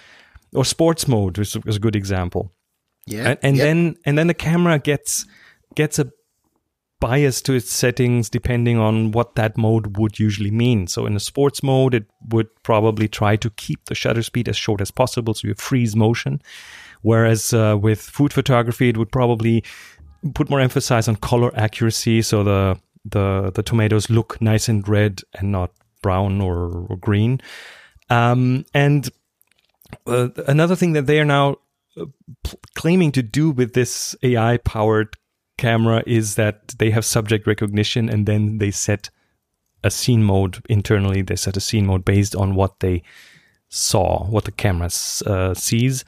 or 0.52 0.64
sports 0.64 1.07
mode 1.07 1.38
is, 1.38 1.54
a 1.54 1.78
good 1.78 1.95
example. 1.95 2.52
Yeah 3.07 3.28
and, 3.28 3.38
and 3.42 3.59
then 3.59 3.97
and 4.04 4.19
then 4.19 4.26
the 4.26 4.35
camera 4.35 4.78
gets 4.78 5.26
gets 5.75 5.99
a 5.99 6.11
bias 7.00 7.40
to 7.40 7.54
its 7.54 7.73
settings 7.73 8.28
depending 8.28 8.78
on 8.78 9.11
what 9.11 9.35
that 9.35 9.57
mode 9.57 9.97
would 9.97 10.19
usually 10.19 10.50
mean. 10.50 10.87
So 10.87 11.07
in 11.07 11.16
a 11.16 11.21
sports 11.21 11.62
mode, 11.62 11.95
it 11.95 12.04
would 12.28 12.49
probably 12.62 13.09
try 13.09 13.37
to 13.37 13.50
keep 13.50 13.87
the 13.87 13.95
shutter 13.95 14.23
speed 14.23 14.49
as 14.49 14.57
short 14.57 14.83
as 14.83 14.90
possible, 14.90 15.33
so 15.33 15.49
you 15.49 15.54
freeze 15.54 15.97
motion. 15.97 16.42
Whereas 17.02 17.52
uh, 17.52 17.78
with 17.80 18.00
food 18.00 18.33
photography, 18.33 18.88
it 18.90 18.97
would 18.97 19.11
probably 19.11 19.64
put 20.35 20.50
more 20.50 20.61
emphasis 20.61 21.09
on 21.09 21.16
color 21.16 21.50
accuracy, 21.57 22.23
so 22.23 22.45
the 22.45 22.78
the 23.04 23.50
the 23.54 23.62
tomatoes 23.62 24.11
look 24.11 24.40
nice 24.40 24.69
and 24.69 24.87
red 24.87 25.23
and 25.35 25.50
not 25.50 25.73
brown 26.02 26.40
or, 26.40 26.87
or 26.88 26.97
green. 26.97 27.40
Um, 28.09 28.64
and 28.75 29.09
uh, 30.07 30.28
another 30.47 30.76
thing 30.76 30.92
that 30.92 31.07
they 31.07 31.21
are 31.21 31.25
now 31.25 31.57
uh, 31.97 32.07
claiming 32.75 33.12
to 33.12 33.23
do 33.23 33.50
with 33.50 33.75
this 33.75 34.14
AI 34.23 34.59
powered 34.59 35.16
camera 35.59 36.02
is 36.07 36.35
that 36.37 36.69
they 36.78 36.90
have 36.90 37.04
subject 37.04 37.47
recognition 37.47 38.09
and 38.09 38.26
then 38.26 38.59
they 38.59 38.71
set 38.71 39.11
a 39.85 39.90
scene 39.90 40.25
mode 40.25 40.62
internally. 40.69 41.23
They 41.23 41.37
set 41.37 41.57
a 41.57 41.61
scene 41.61 41.87
mode 41.87 42.04
based 42.04 42.35
on 42.35 42.54
what 42.54 42.80
they 42.80 43.02
saw, 43.69 44.25
what 44.26 44.45
the 44.45 44.52
camera 44.52 44.90
uh, 45.26 45.54
sees. 45.54 46.04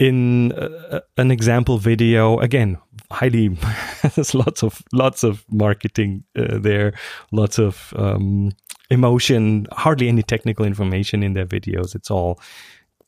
In 0.00 0.52
uh, 0.52 1.00
an 1.18 1.30
example 1.30 1.76
video, 1.76 2.38
again, 2.38 2.78
highly 3.10 3.48
there's 4.14 4.34
lots 4.34 4.62
of 4.62 4.80
lots 4.94 5.22
of 5.22 5.44
marketing 5.50 6.24
uh, 6.38 6.56
there, 6.56 6.94
lots 7.32 7.58
of 7.58 7.92
um, 7.96 8.52
emotion, 8.88 9.66
hardly 9.72 10.08
any 10.08 10.22
technical 10.22 10.64
information 10.64 11.22
in 11.22 11.34
their 11.34 11.44
videos. 11.44 11.94
It's 11.94 12.10
all 12.10 12.40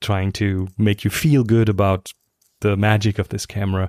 trying 0.02 0.32
to 0.32 0.68
make 0.76 1.02
you 1.02 1.10
feel 1.10 1.44
good 1.44 1.70
about 1.70 2.12
the 2.60 2.76
magic 2.76 3.18
of 3.18 3.30
this 3.30 3.46
camera. 3.46 3.88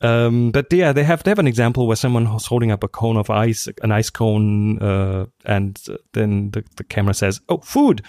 Um, 0.00 0.52
but 0.52 0.72
yeah, 0.72 0.92
they 0.92 1.02
have 1.02 1.24
they 1.24 1.32
have 1.32 1.40
an 1.40 1.48
example 1.48 1.88
where 1.88 1.96
someone 1.96 2.32
was 2.32 2.46
holding 2.46 2.70
up 2.70 2.84
a 2.84 2.88
cone 2.88 3.16
of 3.16 3.30
ice, 3.30 3.66
an 3.82 3.90
ice 3.90 4.10
cone, 4.10 4.78
uh, 4.78 5.26
and 5.44 5.76
then 6.12 6.52
the, 6.52 6.64
the 6.76 6.84
camera 6.84 7.14
says, 7.14 7.40
"Oh, 7.48 7.58
food," 7.58 8.00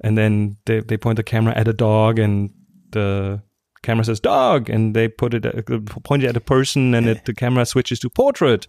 and 0.00 0.16
then 0.16 0.56
they 0.64 0.80
they 0.80 0.96
point 0.96 1.16
the 1.16 1.22
camera 1.22 1.52
at 1.54 1.68
a 1.68 1.74
dog, 1.74 2.18
and 2.18 2.48
the 2.92 3.42
camera 3.84 4.04
says 4.04 4.20
"dog," 4.20 4.68
and 4.68 4.94
they 4.94 5.08
put 5.08 5.34
it 5.34 5.46
at, 5.46 5.66
point 6.04 6.24
it 6.24 6.28
at 6.28 6.36
a 6.36 6.40
person, 6.40 6.94
and 6.94 7.06
it, 7.06 7.24
the 7.26 7.34
camera 7.34 7.64
switches 7.66 7.98
to 8.00 8.10
portrait, 8.10 8.66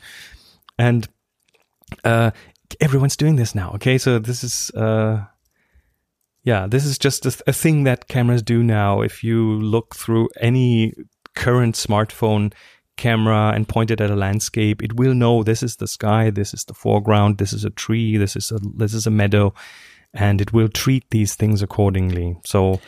and 0.77 1.07
uh, 2.03 2.31
everyone's 2.79 3.17
doing 3.17 3.35
this 3.35 3.55
now. 3.55 3.71
Okay, 3.75 3.97
so 3.97 4.19
this 4.19 4.43
is. 4.43 4.69
Uh, 4.71 5.25
yeah, 6.43 6.67
this 6.67 6.85
is 6.85 6.99
just 6.99 7.25
a, 7.25 7.35
a, 7.47 7.53
thing 7.53 7.85
that 7.85 8.07
cameras 8.07 8.43
do 8.43 8.61
now. 8.61 9.01
If 9.01 9.23
you 9.23 9.59
look 9.59 9.95
through 9.95 10.29
any 10.39 10.93
current 11.33 11.73
smartphone 11.73 12.53
camera 12.97 13.51
and 13.55 13.67
point 13.67 13.89
it 13.89 13.99
at 13.99 14.11
a 14.11 14.15
landscape, 14.15 14.83
it 14.83 14.93
will 14.93 15.15
know 15.15 15.41
this 15.41 15.63
is 15.63 15.77
the 15.77 15.87
sky, 15.87 16.29
this 16.29 16.53
is 16.53 16.63
the 16.65 16.75
foreground, 16.75 17.39
this 17.39 17.51
is 17.51 17.65
a 17.65 17.71
tree, 17.71 18.17
this 18.17 18.35
is 18.35 18.51
a 18.51 18.59
this 18.77 18.93
is 18.93 19.07
a 19.07 19.11
meadow, 19.11 19.55
and 20.13 20.39
it 20.39 20.53
will 20.53 20.69
treat 20.69 21.09
these 21.09 21.35
things 21.35 21.61
accordingly. 21.61 22.37
So. 22.45 22.79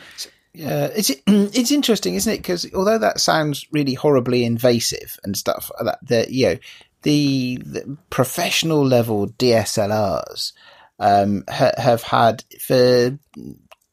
Yeah, 0.54 0.88
it's 0.94 1.10
it's 1.26 1.70
interesting, 1.70 2.14
isn't 2.14 2.32
it? 2.32 2.38
Because 2.38 2.66
although 2.74 2.98
that 2.98 3.20
sounds 3.20 3.66
really 3.72 3.94
horribly 3.94 4.44
invasive 4.44 5.18
and 5.24 5.36
stuff, 5.36 5.70
that 5.82 5.98
the 6.02 6.26
you 6.28 6.46
know 6.46 6.56
the, 7.02 7.58
the 7.64 7.96
professional 8.10 8.84
level 8.84 9.28
DSLRs 9.28 10.52
um, 10.98 11.44
ha- 11.48 11.72
have 11.76 12.02
had 12.02 12.44
for 12.60 13.18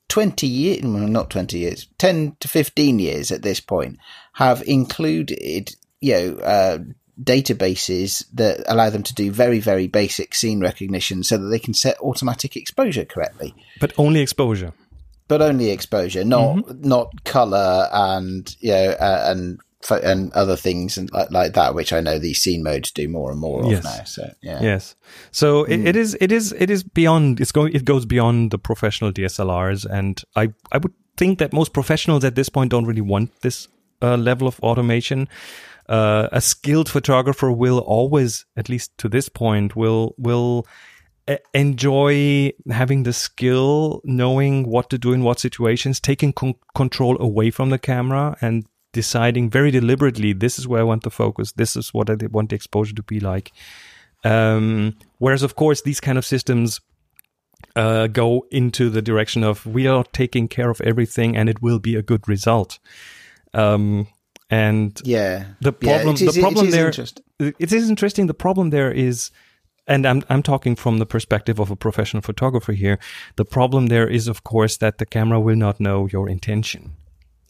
20 0.09 0.47
years, 0.47 0.81
well, 0.83 1.07
not 1.07 1.29
20 1.29 1.57
years, 1.57 1.87
10 1.97 2.37
to 2.39 2.47
15 2.47 2.99
years 2.99 3.31
at 3.31 3.41
this 3.41 3.59
point, 3.59 3.97
have 4.33 4.63
included, 4.67 5.75
you 6.01 6.13
know, 6.13 6.37
uh, 6.37 6.79
databases 7.21 8.25
that 8.33 8.63
allow 8.67 8.89
them 8.89 9.03
to 9.03 9.13
do 9.13 9.31
very, 9.31 9.59
very 9.59 9.87
basic 9.87 10.35
scene 10.35 10.59
recognition 10.59 11.23
so 11.23 11.37
that 11.37 11.47
they 11.47 11.59
can 11.59 11.73
set 11.73 11.97
automatic 11.99 12.57
exposure 12.57 13.05
correctly. 13.05 13.53
But 13.79 13.93
only 13.97 14.19
exposure. 14.19 14.73
But 15.27 15.41
only 15.41 15.71
exposure, 15.71 16.23
not 16.23 16.57
mm-hmm. 16.57 16.87
not 16.87 17.23
color 17.23 17.89
and 17.91 18.55
you 18.59 18.71
know 18.71 18.89
uh, 18.99 19.23
and 19.27 19.59
and 19.89 20.33
other 20.33 20.55
things 20.55 20.97
and 20.97 21.11
like, 21.11 21.31
like, 21.31 21.53
that, 21.53 21.75
which 21.75 21.93
I 21.93 21.99
know 21.99 22.17
these 22.17 22.41
scene 22.41 22.63
modes 22.63 22.91
do 22.91 23.07
more 23.07 23.31
and 23.31 23.39
more 23.39 23.63
yes. 23.65 23.79
of 23.79 23.83
now. 23.83 24.03
So 24.03 24.33
yeah, 24.41 24.61
yes. 24.61 24.95
So 25.31 25.65
mm. 25.65 25.69
it, 25.69 25.87
it 25.89 25.95
is 25.95 26.17
it 26.19 26.31
is 26.31 26.53
it 26.53 26.69
is 26.69 26.83
beyond. 26.83 27.39
It's 27.39 27.51
going. 27.51 27.73
It 27.73 27.85
goes 27.85 28.05
beyond 28.05 28.51
the 28.51 28.57
professional 28.57 29.11
DSLRs, 29.11 29.85
and 29.85 30.21
I 30.35 30.53
I 30.71 30.77
would 30.77 30.93
think 31.17 31.39
that 31.39 31.53
most 31.53 31.73
professionals 31.73 32.23
at 32.23 32.35
this 32.35 32.49
point 32.49 32.71
don't 32.71 32.85
really 32.85 33.01
want 33.01 33.41
this 33.41 33.67
uh, 34.01 34.17
level 34.17 34.47
of 34.47 34.59
automation. 34.59 35.27
Uh, 35.87 36.27
a 36.31 36.41
skilled 36.41 36.89
photographer 36.89 37.51
will 37.51 37.79
always, 37.79 38.45
at 38.57 38.69
least 38.69 38.97
to 38.97 39.07
this 39.07 39.29
point, 39.29 39.75
will 39.75 40.15
will 40.17 40.65
enjoy 41.53 42.51
having 42.69 43.03
the 43.03 43.13
skill, 43.13 44.01
knowing 44.03 44.67
what 44.67 44.89
to 44.89 44.97
do 44.97 45.13
in 45.13 45.23
what 45.23 45.39
situations, 45.39 45.99
taking 45.99 46.33
con- 46.33 46.55
control 46.75 47.19
away 47.19 47.51
from 47.51 47.69
the 47.69 47.79
camera, 47.79 48.37
and 48.41 48.65
deciding 48.93 49.49
very 49.49 49.71
deliberately 49.71 50.33
this 50.33 50.57
is 50.57 50.67
where 50.67 50.81
I 50.81 50.83
want 50.83 51.03
to 51.03 51.09
focus, 51.09 51.51
this 51.53 51.75
is 51.75 51.93
what 51.93 52.09
I 52.09 52.15
want 52.31 52.49
the 52.49 52.55
exposure 52.55 52.95
to 52.95 53.03
be 53.03 53.19
like. 53.19 53.51
Um, 54.23 54.97
whereas, 55.19 55.43
of 55.43 55.55
course, 55.55 55.81
these 55.81 55.99
kind 55.99 56.17
of 56.17 56.25
systems 56.25 56.79
uh, 57.75 58.07
go 58.07 58.45
into 58.51 58.89
the 58.89 59.01
direction 59.01 59.43
of 59.43 59.65
we 59.65 59.87
are 59.87 60.03
taking 60.13 60.47
care 60.47 60.69
of 60.69 60.81
everything 60.81 61.35
and 61.35 61.49
it 61.49 61.61
will 61.61 61.79
be 61.79 61.95
a 61.95 62.01
good 62.01 62.27
result. 62.27 62.79
Um, 63.53 64.07
and 64.49 64.99
yeah, 65.03 65.45
the 65.59 65.73
problem, 65.73 66.15
yeah, 66.17 66.27
is, 66.27 66.35
the 66.35 66.41
problem 66.41 66.69
there, 66.69 66.91
it 67.39 67.73
is 67.73 67.89
interesting. 67.89 68.27
The 68.27 68.33
problem 68.33 68.69
there 68.69 68.91
is, 68.91 69.31
and 69.87 70.05
I'm 70.05 70.23
I'm 70.29 70.43
talking 70.43 70.75
from 70.75 70.97
the 70.97 71.05
perspective 71.05 71.59
of 71.59 71.71
a 71.71 71.75
professional 71.75 72.21
photographer 72.21 72.73
here. 72.73 72.99
The 73.35 73.45
problem 73.45 73.87
there 73.87 74.07
is, 74.07 74.27
of 74.27 74.43
course, 74.43 74.77
that 74.77 74.97
the 74.97 75.05
camera 75.05 75.39
will 75.39 75.55
not 75.55 75.79
know 75.79 76.07
your 76.07 76.29
intention. 76.29 76.95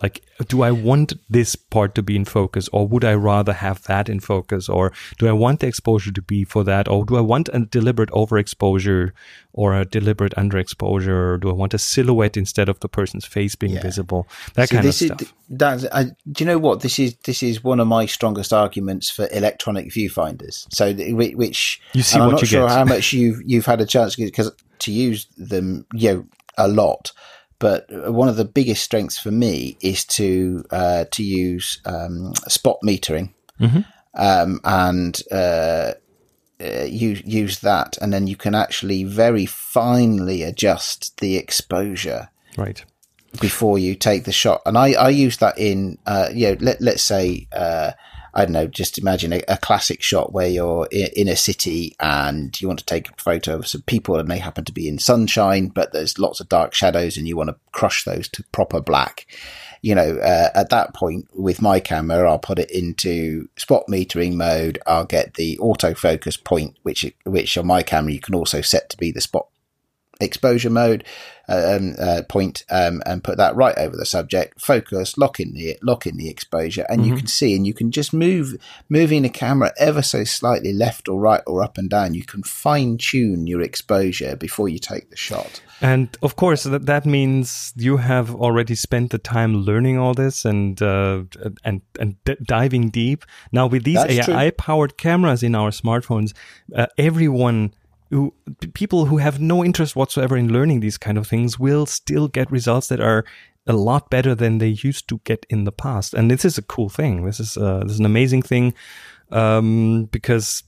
Like, 0.05 0.21
do 0.49 0.61
I 0.61 0.69
want 0.69 1.13
this 1.31 1.55
part 1.55 1.95
to 1.95 2.03
be 2.03 2.15
in 2.15 2.25
focus 2.25 2.69
or 2.71 2.87
would 2.87 3.03
I 3.03 3.15
rather 3.15 3.53
have 3.53 3.81
that 3.85 4.07
in 4.07 4.19
focus? 4.19 4.69
Or 4.69 4.93
do 5.17 5.27
I 5.27 5.31
want 5.31 5.61
the 5.61 5.67
exposure 5.67 6.11
to 6.11 6.21
be 6.21 6.43
for 6.43 6.63
that? 6.63 6.87
Or 6.87 7.03
do 7.05 7.17
I 7.17 7.21
want 7.21 7.49
a 7.51 7.61
deliberate 7.61 8.11
overexposure 8.11 9.13
or 9.53 9.73
a 9.73 9.83
deliberate 9.83 10.35
underexposure? 10.35 11.07
Or 11.07 11.37
do 11.39 11.49
I 11.49 11.53
want 11.53 11.73
a 11.73 11.79
silhouette 11.79 12.37
instead 12.37 12.69
of 12.69 12.81
the 12.81 12.87
person's 12.87 13.25
face 13.25 13.55
being 13.55 13.73
yeah. 13.73 13.81
visible? 13.81 14.27
That 14.53 14.69
See, 14.69 14.75
kind 14.75 14.87
of 14.87 14.93
stuff. 14.93 15.21
Is, 15.23 15.33
that's, 15.49 15.85
I, 15.91 16.03
do 16.03 16.43
you 16.43 16.45
know 16.45 16.59
what? 16.59 16.81
This 16.81 16.99
is, 16.99 17.15
this 17.25 17.41
is 17.41 17.63
one 17.63 17.79
of 17.79 17.87
my 17.87 18.05
strongest 18.05 18.53
arguments 18.53 19.09
for 19.09 19.27
electronic 19.31 19.87
viewfinders. 19.87 20.67
So, 20.71 20.93
which 21.15 21.81
you 21.93 22.03
see 22.03 22.19
I'm 22.19 22.29
not 22.29 22.45
sure 22.45 22.67
get. 22.67 22.77
how 22.77 22.85
much 22.85 23.11
you've, 23.11 23.41
you've 23.43 23.65
had 23.65 23.81
a 23.81 23.87
chance 23.87 24.15
because 24.15 24.51
to 24.77 24.91
use 24.91 25.25
them, 25.35 25.87
you 25.93 26.13
know, 26.13 26.25
a 26.59 26.67
lot 26.67 27.11
but 27.59 27.85
one 28.11 28.27
of 28.27 28.35
the 28.35 28.45
biggest 28.45 28.83
strengths 28.83 29.17
for 29.17 29.31
me 29.31 29.77
is 29.81 30.05
to 30.05 30.65
uh, 30.71 31.05
to 31.11 31.23
use 31.23 31.79
um, 31.85 32.33
spot 32.47 32.77
metering 32.83 33.33
mm-hmm. 33.59 33.81
um, 34.15 34.59
and 34.63 35.21
uh, 35.31 35.93
uh, 36.61 36.83
use 36.83 37.21
use 37.25 37.59
that, 37.59 37.97
and 38.01 38.13
then 38.13 38.27
you 38.27 38.35
can 38.35 38.55
actually 38.55 39.03
very 39.03 39.45
finely 39.45 40.43
adjust 40.43 41.19
the 41.19 41.37
exposure. 41.37 42.29
Right. 42.57 42.83
Before 43.41 43.77
you 43.77 43.95
take 43.95 44.23
the 44.23 44.31
shot, 44.31 44.61
and 44.65 44.77
I, 44.77 44.93
I 44.93 45.09
use 45.09 45.37
that 45.37 45.57
in, 45.57 45.97
uh, 46.05 46.29
you 46.33 46.47
know, 46.47 46.57
let 46.61 46.79
let's 46.79 47.03
say 47.03 47.47
uh, 47.51 47.91
I 48.35 48.43
don't 48.43 48.51
know, 48.51 48.67
just 48.67 48.97
imagine 48.97 49.31
a, 49.31 49.41
a 49.47 49.57
classic 49.57 50.01
shot 50.01 50.33
where 50.33 50.49
you're 50.49 50.87
in, 50.91 51.29
a 51.29 51.37
city 51.37 51.95
and 52.01 52.59
you 52.59 52.67
want 52.67 52.79
to 52.79 52.85
take 52.85 53.09
a 53.09 53.13
photo 53.17 53.55
of 53.55 53.67
some 53.67 53.83
people 53.83 54.17
and 54.17 54.29
they 54.29 54.39
happen 54.39 54.65
to 54.65 54.73
be 54.73 54.89
in 54.89 54.99
sunshine, 54.99 55.67
but 55.67 55.93
there's 55.93 56.19
lots 56.19 56.41
of 56.41 56.49
dark 56.49 56.73
shadows 56.73 57.15
and 57.15 57.29
you 57.29 57.37
want 57.37 57.49
to 57.49 57.55
crush 57.71 58.03
those 58.03 58.27
to 58.29 58.43
proper 58.51 58.81
black. 58.81 59.25
You 59.81 59.95
know, 59.95 60.17
uh, 60.17 60.49
at 60.53 60.69
that 60.71 60.93
point 60.93 61.29
with 61.33 61.61
my 61.61 61.79
camera, 61.79 62.29
I'll 62.29 62.37
put 62.37 62.59
it 62.59 62.71
into 62.71 63.47
spot 63.55 63.83
metering 63.89 64.33
mode. 64.33 64.79
I'll 64.85 65.05
get 65.05 65.35
the 65.35 65.57
autofocus 65.61 66.43
point, 66.43 66.75
which, 66.83 67.05
which 67.23 67.57
on 67.57 67.67
my 67.67 67.83
camera 67.83 68.11
you 68.11 68.19
can 68.19 68.35
also 68.35 68.59
set 68.59 68.89
to 68.89 68.97
be 68.97 69.11
the 69.11 69.21
spot 69.21 69.47
exposure 70.19 70.69
mode 70.69 71.03
um, 71.47 71.95
uh, 71.99 72.21
point, 72.27 72.63
um, 72.69 73.01
and 73.05 73.23
put 73.23 73.37
that 73.37 73.55
right 73.55 73.77
over 73.77 73.95
the 73.95 74.05
subject. 74.05 74.59
Focus, 74.59 75.17
lock 75.17 75.39
in 75.39 75.53
the 75.53 75.77
lock 75.81 76.07
in 76.07 76.17
the 76.17 76.29
exposure, 76.29 76.85
and 76.89 77.01
mm-hmm. 77.01 77.11
you 77.11 77.17
can 77.17 77.27
see, 77.27 77.55
and 77.55 77.67
you 77.67 77.73
can 77.73 77.91
just 77.91 78.13
move 78.13 78.55
moving 78.89 79.21
the 79.21 79.29
camera 79.29 79.71
ever 79.77 80.01
so 80.01 80.23
slightly 80.23 80.73
left 80.73 81.07
or 81.07 81.19
right 81.19 81.41
or 81.45 81.63
up 81.63 81.77
and 81.77 81.89
down. 81.89 82.13
You 82.13 82.25
can 82.25 82.43
fine 82.43 82.97
tune 82.97 83.47
your 83.47 83.61
exposure 83.61 84.35
before 84.35 84.69
you 84.69 84.79
take 84.79 85.09
the 85.09 85.17
shot. 85.17 85.61
And 85.81 86.17
of 86.21 86.35
course, 86.35 86.63
that 86.63 86.85
that 86.85 87.05
means 87.05 87.73
you 87.75 87.97
have 87.97 88.33
already 88.33 88.75
spent 88.75 89.11
the 89.11 89.17
time 89.17 89.57
learning 89.57 89.97
all 89.97 90.13
this 90.13 90.45
and 90.45 90.81
uh, 90.81 91.23
and 91.63 91.81
and 91.99 92.15
d- 92.23 92.37
diving 92.43 92.89
deep. 92.89 93.25
Now 93.51 93.67
with 93.67 93.83
these 93.83 93.97
AI 93.97 94.51
powered 94.51 94.97
cameras 94.97 95.43
in 95.43 95.53
our 95.53 95.71
smartphones, 95.71 96.33
uh, 96.73 96.87
everyone 96.97 97.73
who 98.09 98.33
people 98.73 99.05
who 99.05 99.17
have 99.17 99.39
no 99.39 99.63
interest 99.63 99.95
whatsoever 99.95 100.37
in 100.37 100.51
learning 100.51 100.79
these 100.79 100.97
kind 100.97 101.17
of 101.17 101.27
things 101.27 101.59
will 101.59 101.85
still 101.85 102.27
get 102.27 102.51
results 102.51 102.87
that 102.87 102.99
are 102.99 103.25
a 103.67 103.73
lot 103.73 104.09
better 104.09 104.35
than 104.35 104.59
they 104.59 104.67
used 104.67 105.07
to 105.09 105.19
get 105.23 105.45
in 105.49 105.63
the 105.63 105.71
past. 105.71 106.13
And 106.13 106.29
this 106.29 106.45
is 106.45 106.57
a 106.57 106.61
cool 106.61 106.89
thing. 106.89 107.25
This 107.25 107.39
is 107.39 107.57
uh, 107.57 107.79
this 107.83 107.93
is 107.93 107.99
an 107.99 108.05
amazing 108.05 108.43
thing 108.43 108.73
um, 109.31 110.05
because 110.11 110.63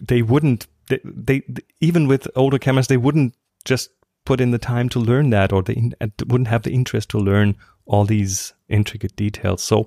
they 0.00 0.22
wouldn't 0.22 0.66
they, 0.88 1.00
they 1.04 1.42
even 1.80 2.08
with 2.08 2.28
older 2.36 2.58
cameras 2.58 2.88
they 2.88 2.96
wouldn't 2.96 3.34
just 3.64 3.90
put 4.24 4.40
in 4.40 4.50
the 4.50 4.58
time 4.58 4.88
to 4.90 4.98
learn 4.98 5.30
that 5.30 5.52
or 5.52 5.62
they 5.62 5.90
wouldn't 6.26 6.48
have 6.48 6.62
the 6.62 6.72
interest 6.72 7.08
to 7.10 7.18
learn 7.18 7.56
all 7.86 8.04
these 8.04 8.52
intricate 8.68 9.14
details 9.16 9.62
so 9.62 9.86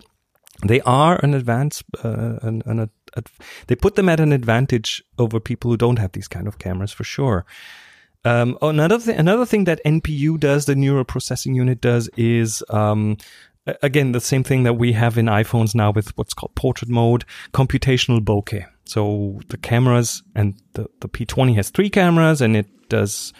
they 0.61 0.81
are 0.81 1.19
an 1.23 1.33
advance 1.33 1.83
uh, 2.03 2.37
an, 2.41 2.61
an, 2.65 2.79
a, 2.79 2.89
a, 3.15 3.23
they 3.67 3.75
put 3.75 3.95
them 3.95 4.09
at 4.09 4.19
an 4.19 4.31
advantage 4.31 5.03
over 5.17 5.39
people 5.39 5.71
who 5.71 5.77
don't 5.77 5.99
have 5.99 6.11
these 6.11 6.27
kind 6.27 6.47
of 6.47 6.59
cameras 6.59 6.91
for 6.91 7.03
sure 7.03 7.45
um, 8.25 8.57
another 8.61 8.99
th- 8.99 9.17
another 9.17 9.45
thing 9.45 9.65
that 9.65 9.81
NPU 9.85 10.39
does, 10.39 10.65
the 10.65 10.75
neural 10.75 11.03
processing 11.03 11.55
unit 11.55 11.81
does, 11.81 12.09
is 12.15 12.63
um, 12.69 13.17
again 13.81 14.11
the 14.11 14.21
same 14.21 14.43
thing 14.43 14.63
that 14.63 14.73
we 14.73 14.93
have 14.93 15.17
in 15.17 15.25
iPhones 15.25 15.75
now 15.75 15.91
with 15.91 16.17
what's 16.17 16.33
called 16.33 16.55
portrait 16.55 16.89
mode, 16.89 17.25
computational 17.53 18.21
bokeh. 18.21 18.65
So 18.85 19.39
the 19.49 19.57
cameras 19.57 20.23
and 20.35 20.55
the, 20.73 20.87
the 21.01 21.09
P20 21.09 21.55
has 21.55 21.69
three 21.69 21.89
cameras 21.89 22.41
and 22.41 22.55
it 22.55 22.67
does 22.89 23.33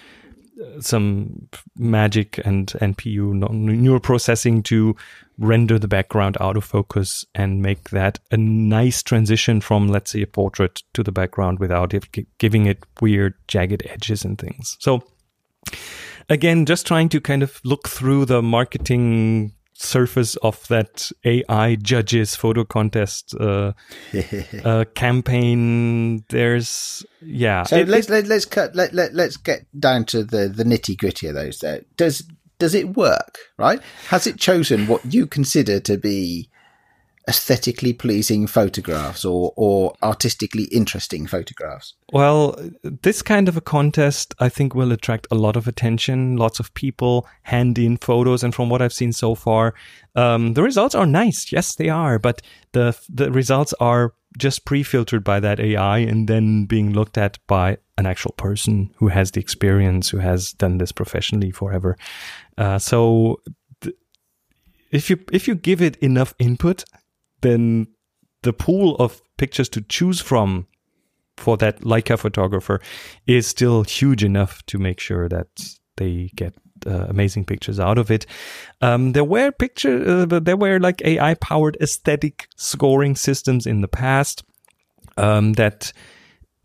some 0.79 1.47
magic 1.77 2.39
and 2.45 2.67
NPU 2.67 3.33
neural 3.51 3.99
processing 3.99 4.63
to 4.63 4.95
render 5.37 5.79
the 5.79 5.87
background 5.87 6.37
out 6.39 6.57
of 6.57 6.63
focus 6.63 7.25
and 7.33 7.61
make 7.61 7.89
that 7.89 8.19
a 8.31 8.37
nice 8.37 9.01
transition 9.01 9.61
from, 9.61 9.87
let's 9.87 10.11
say, 10.11 10.21
a 10.21 10.27
portrait 10.27 10.83
to 10.93 11.03
the 11.03 11.11
background 11.11 11.59
without 11.59 11.93
it 11.93 12.07
giving 12.37 12.65
it 12.65 12.83
weird 13.01 13.33
jagged 13.47 13.83
edges 13.87 14.23
and 14.23 14.37
things. 14.37 14.77
So 14.79 15.03
again, 16.29 16.65
just 16.65 16.85
trying 16.85 17.09
to 17.09 17.21
kind 17.21 17.43
of 17.43 17.59
look 17.63 17.87
through 17.87 18.25
the 18.25 18.41
marketing 18.41 19.53
surface 19.73 20.35
of 20.37 20.67
that 20.67 21.11
AI 21.23 21.75
judges 21.75 22.35
photo 22.35 22.63
contest 22.63 23.35
uh, 23.39 23.73
uh, 24.63 24.85
campaign. 24.95 26.23
There's 26.29 27.05
yeah. 27.21 27.63
So 27.63 27.77
it, 27.77 27.87
let's 27.87 28.09
let, 28.09 28.27
let's 28.27 28.45
cut 28.45 28.75
let, 28.75 28.93
let 28.93 29.13
let's 29.13 29.37
get 29.37 29.65
down 29.79 30.05
to 30.05 30.23
the 30.23 30.47
the 30.47 30.63
nitty 30.63 30.97
gritty 30.97 31.27
of 31.27 31.35
those. 31.35 31.59
There 31.59 31.81
does 31.97 32.23
does 32.59 32.75
it 32.75 32.95
work? 32.95 33.39
Right? 33.57 33.81
Has 34.07 34.27
it 34.27 34.37
chosen 34.37 34.87
what 34.87 35.13
you 35.13 35.27
consider 35.27 35.79
to 35.81 35.97
be 35.97 36.49
aesthetically 37.27 37.93
pleasing 37.93 38.47
photographs 38.47 39.23
or, 39.23 39.53
or 39.55 39.93
artistically 40.03 40.65
interesting 40.65 41.25
photographs? 41.25 41.93
Well, 42.11 42.59
this 42.83 43.21
kind 43.21 43.47
of 43.47 43.57
a 43.57 43.61
contest, 43.61 44.33
I 44.39 44.49
think, 44.49 44.75
will 44.75 44.91
attract 44.91 45.27
a 45.31 45.35
lot 45.35 45.55
of 45.55 45.67
attention. 45.67 46.37
Lots 46.37 46.59
of 46.59 46.73
people 46.73 47.27
hand 47.43 47.79
in 47.79 47.97
photos, 47.97 48.43
and 48.43 48.53
from 48.53 48.69
what 48.69 48.81
I've 48.81 48.93
seen 48.93 49.13
so 49.13 49.35
far, 49.35 49.73
um, 50.15 50.53
the 50.53 50.63
results 50.63 50.95
are 50.95 51.05
nice. 51.05 51.51
Yes, 51.51 51.75
they 51.75 51.89
are, 51.89 52.19
but 52.19 52.41
the 52.73 52.97
the 53.09 53.31
results 53.31 53.73
are 53.79 54.13
just 54.37 54.65
pre-filtered 54.65 55.23
by 55.23 55.39
that 55.39 55.59
AI 55.59 55.99
and 55.99 56.27
then 56.27 56.65
being 56.65 56.91
looked 56.91 57.19
at 57.19 57.37
by 57.45 57.77
an 57.99 58.07
actual 58.07 58.31
person 58.31 58.91
who 58.97 59.07
has 59.09 59.31
the 59.31 59.39
experience, 59.39 60.09
who 60.09 60.17
has 60.17 60.53
done 60.53 60.79
this 60.79 60.91
professionally 60.91 61.51
forever. 61.51 61.97
Uh, 62.57 62.77
so. 62.79 63.41
if 64.91 65.09
you 65.09 65.17
if 65.31 65.47
you 65.47 65.55
give 65.55 65.81
it 65.81 65.95
enough 65.97 66.35
input, 66.37 66.83
then 67.43 67.87
the 68.41 68.53
pool 68.53 68.95
of 68.97 69.21
pictures 69.37 69.69
to 69.69 69.81
choose 69.81 70.19
from 70.19 70.67
for 71.37 71.57
that 71.57 71.81
Leica 71.81 72.17
photographer 72.17 72.81
is 73.25 73.47
still 73.47 73.83
huge 73.83 74.23
enough 74.23 74.63
to 74.67 74.77
make 74.77 74.99
sure 74.99 75.29
that 75.29 75.47
they 75.97 76.31
get 76.35 76.53
uh, 76.85 77.05
amazing 77.09 77.45
pictures 77.45 77.79
out 77.79 77.97
of 77.97 78.11
it. 78.11 78.25
Um, 78.81 79.13
there 79.13 79.23
were 79.23 79.51
picture, 79.51 80.25
uh, 80.31 80.39
there 80.39 80.57
were 80.57 80.79
like 80.79 81.01
AI 81.03 81.33
powered 81.35 81.77
aesthetic 81.81 82.47
scoring 82.55 83.15
systems 83.15 83.65
in 83.65 83.81
the 83.81 83.87
past 83.87 84.43
um, 85.17 85.53
that 85.53 85.93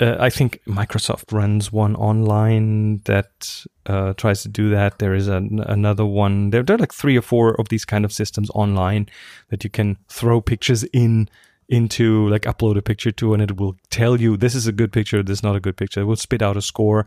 uh, 0.01 0.17
I 0.19 0.31
think 0.31 0.61
Microsoft 0.67 1.33
runs 1.33 1.73
one 1.73 1.97
online 1.97 3.01
that 3.05 3.65
uh, 3.87 4.13
tries 4.15 4.43
to 4.43 4.49
do 4.49 4.71
that. 4.71 4.99
There 4.99 5.15
is 5.15 5.27
an, 5.27 5.61
another 5.67 6.07
one. 6.07 6.51
There, 6.51 6.63
there 6.63 6.77
are 6.77 6.79
like 6.79 6.95
three 6.95 7.17
or 7.17 7.23
four 7.23 7.61
of 7.61 7.69
these 7.69 7.85
kind 7.85 8.05
of 8.05 8.13
systems 8.13 8.51
online 8.55 9.09
that 9.49 9.65
you 9.65 9.71
can 9.71 9.97
throw 10.09 10.41
pictures 10.41 10.85
in 10.85 11.29
into 11.69 12.29
like 12.29 12.43
upload 12.43 12.79
a 12.79 12.83
picture 12.83 13.11
to 13.11 13.35
and 13.35 13.43
it 13.43 13.59
will 13.59 13.77
tell 13.91 14.19
you 14.19 14.39
this 14.39 14.55
is 14.55 14.67
a 14.67 14.73
good 14.73 14.91
picture 14.91 15.23
this 15.23 15.41
is 15.41 15.43
not 15.43 15.55
a 15.55 15.61
good 15.61 15.77
picture 15.77 16.01
it 16.01 16.05
will 16.05 16.17
spit 16.17 16.41
out 16.41 16.57
a 16.57 16.63
score 16.63 17.05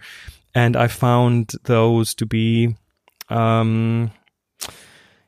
and 0.54 0.76
i 0.76 0.88
found 0.88 1.54
those 1.64 2.14
to 2.14 2.28
be 2.28 2.76
um 3.30 4.12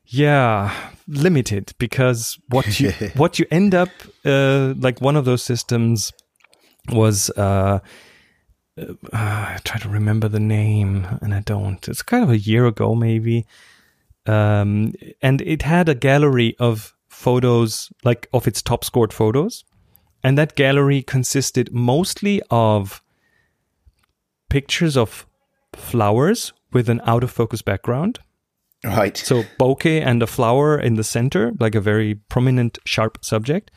yeah 0.05 0.71
limited 1.07 1.73
because 1.79 2.37
what 2.49 2.79
you 2.79 2.91
what 3.15 3.39
you 3.39 3.45
end 3.49 3.73
up 3.73 3.89
uh 4.23 4.71
like 4.77 5.01
one 5.01 5.15
of 5.15 5.25
those 5.25 5.41
systems 5.41 6.13
was 6.89 7.29
uh, 7.31 7.79
uh, 8.77 8.93
I 9.11 9.59
try 9.63 9.79
to 9.79 9.89
remember 9.89 10.27
the 10.27 10.39
name 10.39 11.07
and 11.21 11.33
I 11.33 11.41
don't. 11.41 11.87
It's 11.87 12.01
kind 12.01 12.23
of 12.23 12.29
a 12.29 12.37
year 12.37 12.65
ago, 12.65 12.95
maybe. 12.95 13.45
Um, 14.25 14.93
and 15.21 15.41
it 15.41 15.63
had 15.63 15.89
a 15.89 15.95
gallery 15.95 16.55
of 16.59 16.95
photos, 17.09 17.91
like 18.03 18.27
of 18.33 18.47
its 18.47 18.61
top 18.61 18.83
scored 18.83 19.13
photos. 19.13 19.63
And 20.23 20.37
that 20.37 20.55
gallery 20.55 21.01
consisted 21.03 21.73
mostly 21.73 22.41
of 22.49 23.01
pictures 24.49 24.95
of 24.95 25.27
flowers 25.73 26.53
with 26.71 26.89
an 26.89 27.01
out 27.05 27.23
of 27.23 27.31
focus 27.31 27.61
background. 27.61 28.19
Right. 28.83 29.15
So 29.15 29.43
bokeh 29.59 30.01
and 30.01 30.21
a 30.23 30.27
flower 30.27 30.79
in 30.79 30.95
the 30.95 31.03
center, 31.03 31.53
like 31.59 31.75
a 31.75 31.81
very 31.81 32.15
prominent, 32.15 32.79
sharp 32.85 33.23
subject. 33.23 33.71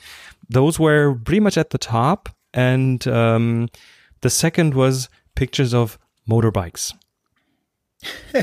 Those 0.49 0.79
were 0.79 1.14
pretty 1.14 1.40
much 1.40 1.57
at 1.59 1.71
the 1.71 1.79
top 1.79 2.29
and 2.57 3.07
um, 3.07 3.69
the 4.23 4.31
second 4.31 4.75
was 4.75 5.09
pictures 5.37 5.73
of 5.73 5.99
motorbikes. 6.29 6.92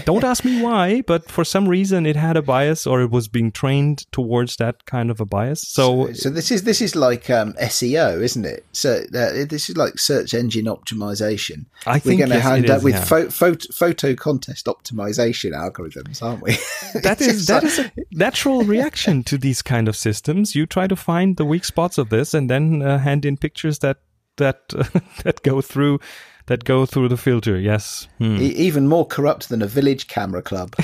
Don't 0.05 0.23
ask 0.23 0.43
me 0.43 0.61
why, 0.61 1.01
but 1.01 1.29
for 1.29 1.45
some 1.45 1.69
reason 1.69 2.05
it 2.05 2.15
had 2.15 2.35
a 2.35 2.41
bias, 2.41 2.87
or 2.87 3.01
it 3.01 3.11
was 3.11 3.27
being 3.27 3.51
trained 3.51 4.11
towards 4.11 4.55
that 4.57 4.85
kind 4.85 5.11
of 5.11 5.21
a 5.21 5.25
bias. 5.25 5.61
So, 5.67 6.07
so, 6.07 6.13
so 6.13 6.29
this 6.31 6.51
is 6.51 6.63
this 6.63 6.81
is 6.81 6.95
like 6.95 7.29
um, 7.29 7.53
SEO, 7.53 8.21
isn't 8.21 8.45
it? 8.45 8.65
So 8.71 9.03
uh, 9.13 9.45
this 9.47 9.69
is 9.69 9.77
like 9.77 9.99
search 9.99 10.33
engine 10.33 10.65
optimization. 10.65 11.65
I 11.85 11.99
think 11.99 12.19
we're 12.19 12.27
going 12.27 12.37
yes, 12.37 12.43
to 12.43 12.49
hand 12.49 12.69
up 12.69 12.83
with 12.83 12.95
yeah. 12.95 13.05
pho- 13.05 13.29
photo, 13.29 13.71
photo 13.71 14.15
contest 14.15 14.65
optimization 14.65 15.51
algorithms, 15.51 16.23
aren't 16.23 16.41
we? 16.41 16.57
that 17.01 17.21
is 17.21 17.45
that 17.45 17.63
is 17.63 17.79
a 17.79 17.91
natural 18.11 18.63
reaction 18.63 19.23
to 19.23 19.37
these 19.37 19.61
kind 19.61 19.87
of 19.87 19.95
systems. 19.95 20.55
You 20.55 20.65
try 20.65 20.87
to 20.87 20.95
find 20.95 21.37
the 21.37 21.45
weak 21.45 21.65
spots 21.65 21.97
of 21.97 22.09
this, 22.09 22.33
and 22.33 22.49
then 22.49 22.81
uh, 22.81 22.97
hand 22.97 23.25
in 23.25 23.37
pictures 23.37 23.79
that 23.79 23.97
that 24.37 24.61
uh, 24.75 24.99
that 25.23 25.43
go 25.43 25.61
through 25.61 25.99
that 26.47 26.63
go 26.65 26.85
through 26.85 27.09
the 27.09 27.17
filter. 27.17 27.59
Yes, 27.59 28.07
hmm. 28.17 28.37
e- 28.37 28.47
even 28.47 28.87
more 28.87 29.05
corrupt 29.07 29.49
than 29.49 29.61
a 29.61 29.67
village 29.67 30.07
camera 30.07 30.41
club. 30.41 30.75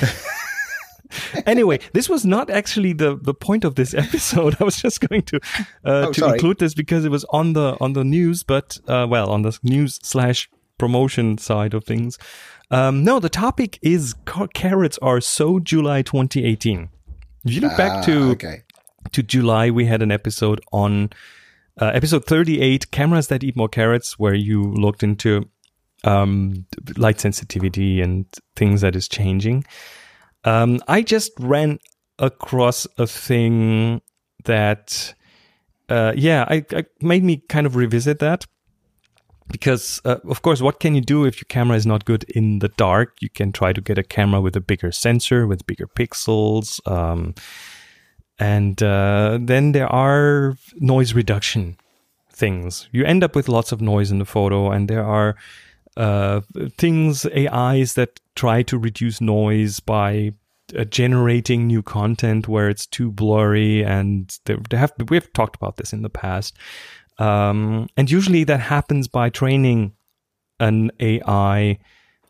anyway, 1.46 1.78
this 1.92 2.08
was 2.08 2.24
not 2.24 2.50
actually 2.50 2.92
the, 2.92 3.16
the 3.16 3.34
point 3.34 3.64
of 3.64 3.74
this 3.74 3.94
episode. 4.04 4.56
I 4.60 4.64
was 4.64 4.76
just 4.76 5.00
going 5.00 5.22
to 5.22 5.36
uh, 5.84 6.06
Oh, 6.08 6.12
to 6.12 6.20
sorry. 6.20 6.32
include 6.34 6.58
this 6.58 6.74
because 6.74 7.04
it 7.04 7.10
was 7.10 7.24
on 7.30 7.52
the 7.54 7.76
on 7.80 7.92
the 7.94 8.04
news, 8.04 8.42
but 8.42 8.78
uh, 8.88 9.06
well, 9.08 9.30
on 9.30 9.42
the 9.42 9.58
news 9.62 9.98
slash 10.02 10.48
promotion 10.78 11.38
side 11.38 11.74
of 11.74 11.84
things. 11.84 12.18
Um, 12.70 13.02
no, 13.04 13.18
the 13.18 13.28
topic 13.28 13.78
is 13.82 14.14
car- 14.24 14.48
carrots 14.54 14.96
are 15.02 15.20
so 15.20 15.58
July 15.58 16.02
2018. 16.02 16.88
If 17.44 17.52
you 17.54 17.60
look 17.60 17.76
back 17.76 17.98
Ah, 17.98 18.02
to 18.02 18.30
okay. 18.30 18.62
to 19.12 19.22
July, 19.22 19.70
we 19.70 19.86
had 19.86 20.02
an 20.02 20.12
episode 20.12 20.60
on 20.72 21.10
uh, 21.80 21.90
episode 21.94 22.26
38, 22.26 22.90
cameras 22.90 23.28
that 23.28 23.42
eat 23.42 23.56
more 23.56 23.68
carrots, 23.68 24.18
where 24.18 24.34
you 24.34 24.62
looked 24.62 25.02
into 25.02 25.48
um, 26.04 26.66
light 26.96 27.20
sensitivity 27.20 28.00
and 28.00 28.26
things 28.54 28.82
that 28.82 28.94
is 28.94 29.08
changing. 29.08 29.64
Um, 30.44 30.80
I 30.88 31.02
just 31.02 31.32
ran 31.38 31.78
across 32.18 32.86
a 32.98 33.06
thing 33.06 34.02
that, 34.44 35.14
uh, 35.88 36.12
yeah, 36.14 36.44
I, 36.48 36.64
I 36.72 36.84
made 37.00 37.24
me 37.24 37.42
kind 37.48 37.66
of 37.66 37.76
revisit 37.76 38.18
that 38.20 38.46
because, 39.48 40.00
uh, 40.04 40.18
of 40.28 40.42
course, 40.42 40.60
what 40.60 40.80
can 40.80 40.94
you 40.94 41.00
do 41.00 41.24
if 41.24 41.38
your 41.38 41.46
camera 41.48 41.76
is 41.76 41.86
not 41.86 42.04
good 42.04 42.24
in 42.24 42.60
the 42.60 42.68
dark? 42.68 43.16
You 43.20 43.30
can 43.30 43.52
try 43.52 43.72
to 43.72 43.80
get 43.80 43.98
a 43.98 44.02
camera 44.02 44.40
with 44.40 44.54
a 44.54 44.60
bigger 44.60 44.92
sensor, 44.92 45.46
with 45.46 45.66
bigger 45.66 45.86
pixels. 45.86 46.86
Um, 46.90 47.34
and 48.40 48.82
uh, 48.82 49.38
then 49.40 49.72
there 49.72 49.86
are 49.86 50.56
noise 50.76 51.12
reduction 51.12 51.76
things. 52.32 52.88
You 52.90 53.04
end 53.04 53.22
up 53.22 53.36
with 53.36 53.50
lots 53.50 53.70
of 53.70 53.82
noise 53.82 54.10
in 54.10 54.18
the 54.18 54.24
photo, 54.24 54.70
and 54.70 54.88
there 54.88 55.04
are 55.04 55.36
uh, 55.96 56.40
things, 56.78 57.26
AIs 57.26 57.94
that 57.94 58.18
try 58.34 58.62
to 58.62 58.78
reduce 58.78 59.20
noise 59.20 59.78
by 59.78 60.32
uh, 60.76 60.84
generating 60.84 61.66
new 61.66 61.82
content 61.82 62.48
where 62.48 62.70
it's 62.70 62.86
too 62.86 63.12
blurry. 63.12 63.84
And 63.84 64.34
they, 64.46 64.56
have 64.72 64.94
we've 65.10 65.30
talked 65.34 65.56
about 65.56 65.76
this 65.76 65.92
in 65.92 66.00
the 66.00 66.08
past. 66.08 66.56
Um, 67.18 67.88
and 67.98 68.10
usually 68.10 68.44
that 68.44 68.60
happens 68.60 69.06
by 69.06 69.28
training 69.28 69.92
an 70.58 70.90
AI 70.98 71.78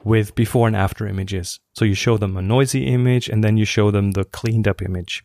with 0.02 0.34
before 0.34 0.66
and 0.66 0.74
after 0.74 1.06
images. 1.06 1.60
So 1.74 1.84
you 1.84 1.94
show 1.94 2.16
them 2.16 2.36
a 2.36 2.42
noisy 2.42 2.86
image, 2.86 3.28
and 3.28 3.44
then 3.44 3.56
you 3.56 3.64
show 3.64 3.92
them 3.92 4.12
the 4.12 4.24
cleaned 4.24 4.66
up 4.66 4.82
image 4.82 5.22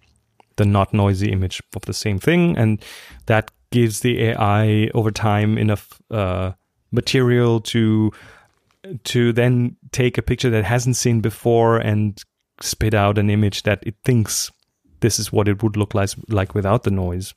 the 0.58 0.66
not 0.66 0.94
noisy 0.94 1.32
image 1.32 1.62
of 1.76 1.84
the 1.84 1.94
same 1.94 2.20
thing, 2.20 2.58
and 2.58 2.84
that 3.26 3.52
gives 3.72 4.00
the 4.02 4.22
AI 4.24 4.90
over 4.94 5.12
time 5.12 5.58
enough 5.58 6.02
uh, 6.12 6.52
material 6.92 7.60
to 7.60 8.12
to 9.04 9.34
then 9.34 9.76
take 9.92 10.18
a 10.18 10.22
picture 10.22 10.50
that 10.50 10.64
hasn't 10.64 10.96
seen 10.96 11.20
before 11.20 11.78
and 11.78 12.22
spit 12.62 12.94
out 12.94 13.18
an 13.18 13.30
image 13.30 13.64
that 13.64 13.80
it 13.86 13.96
thinks 14.04 14.52
this 15.00 15.20
is 15.20 15.32
what 15.32 15.48
it 15.48 15.62
would 15.64 15.76
look 15.76 15.94
like 15.94 16.12
like 16.30 16.54
without 16.54 16.84
the 16.84 16.92
noise. 16.92 17.34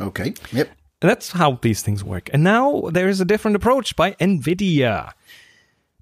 Okay. 0.00 0.34
Yep. 0.52 0.68
And 1.02 1.10
that's 1.10 1.32
how 1.32 1.58
these 1.62 1.82
things 1.82 2.02
work. 2.02 2.30
And 2.32 2.42
now 2.42 2.88
there 2.90 3.08
is 3.08 3.20
a 3.20 3.24
different 3.24 3.56
approach 3.56 3.94
by 3.96 4.12
NVIDIA. 4.12 5.12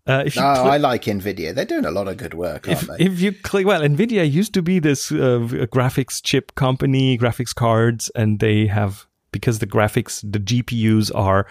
Uh, 0.06 0.28
cl- 0.28 0.66
I 0.70 0.76
like 0.76 1.04
Nvidia. 1.04 1.54
They're 1.54 1.64
doing 1.64 1.86
a 1.86 1.90
lot 1.90 2.08
of 2.08 2.18
good 2.18 2.34
work, 2.34 2.68
if, 2.68 2.88
aren't 2.88 2.98
they? 2.98 3.06
If 3.06 3.20
you 3.20 3.32
click, 3.32 3.66
well, 3.66 3.80
Nvidia 3.80 4.30
used 4.30 4.52
to 4.54 4.62
be 4.62 4.78
this 4.78 5.10
uh, 5.10 5.40
graphics 5.72 6.22
chip 6.22 6.54
company, 6.54 7.16
graphics 7.16 7.54
cards, 7.54 8.10
and 8.14 8.38
they 8.38 8.66
have 8.66 9.06
because 9.32 9.60
the 9.60 9.66
graphics, 9.66 10.20
the 10.22 10.38
GPUs 10.38 11.10
are 11.14 11.46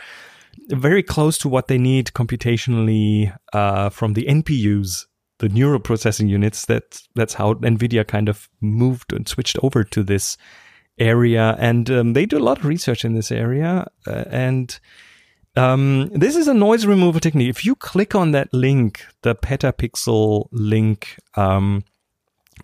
very 0.69 1.01
close 1.01 1.37
to 1.39 1.49
what 1.49 1.67
they 1.67 1.79
need 1.79 2.07
computationally 2.13 3.35
uh, 3.53 3.89
from 3.89 4.13
the 4.13 4.25
NPUs, 4.25 5.07
the 5.39 5.49
neural 5.49 5.79
processing 5.79 6.29
units. 6.29 6.67
That 6.67 7.01
that's 7.15 7.33
how 7.33 7.55
Nvidia 7.55 8.07
kind 8.07 8.29
of 8.29 8.49
moved 8.61 9.13
and 9.13 9.27
switched 9.27 9.57
over 9.63 9.83
to 9.83 10.03
this 10.03 10.37
area, 10.99 11.55
and 11.57 11.89
um, 11.89 12.13
they 12.13 12.27
do 12.27 12.37
a 12.37 12.39
lot 12.39 12.59
of 12.59 12.65
research 12.65 13.03
in 13.03 13.15
this 13.15 13.31
area, 13.31 13.87
uh, 14.05 14.25
and 14.27 14.79
um, 15.55 16.09
this 16.09 16.35
is 16.35 16.47
a 16.47 16.53
noise 16.53 16.85
removal 16.85 17.19
technique. 17.19 17.49
If 17.49 17.65
you 17.65 17.75
click 17.75 18.15
on 18.15 18.31
that 18.31 18.53
link, 18.53 19.05
the 19.21 19.35
petapixel 19.35 20.47
link, 20.51 21.19
um, 21.35 21.83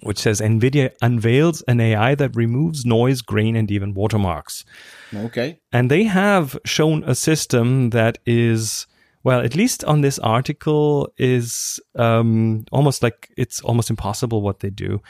which 0.01 0.17
says 0.17 0.41
NVIDIA 0.41 0.91
unveils 1.01 1.61
an 1.63 1.79
AI 1.79 2.15
that 2.15 2.35
removes 2.35 2.85
noise, 2.85 3.21
grain, 3.21 3.55
and 3.55 3.69
even 3.69 3.93
watermarks. 3.93 4.65
Okay. 5.13 5.59
And 5.71 5.91
they 5.91 6.03
have 6.03 6.57
shown 6.65 7.03
a 7.03 7.15
system 7.15 7.91
that 7.91 8.17
is, 8.25 8.87
well, 9.23 9.41
at 9.41 9.55
least 9.55 9.83
on 9.83 10.01
this 10.01 10.17
article, 10.19 11.11
is 11.17 11.79
um, 11.95 12.65
almost 12.71 13.03
like 13.03 13.29
it's 13.37 13.61
almost 13.61 13.89
impossible 13.89 14.41
what 14.41 14.61
they 14.61 14.69
do. 14.69 15.01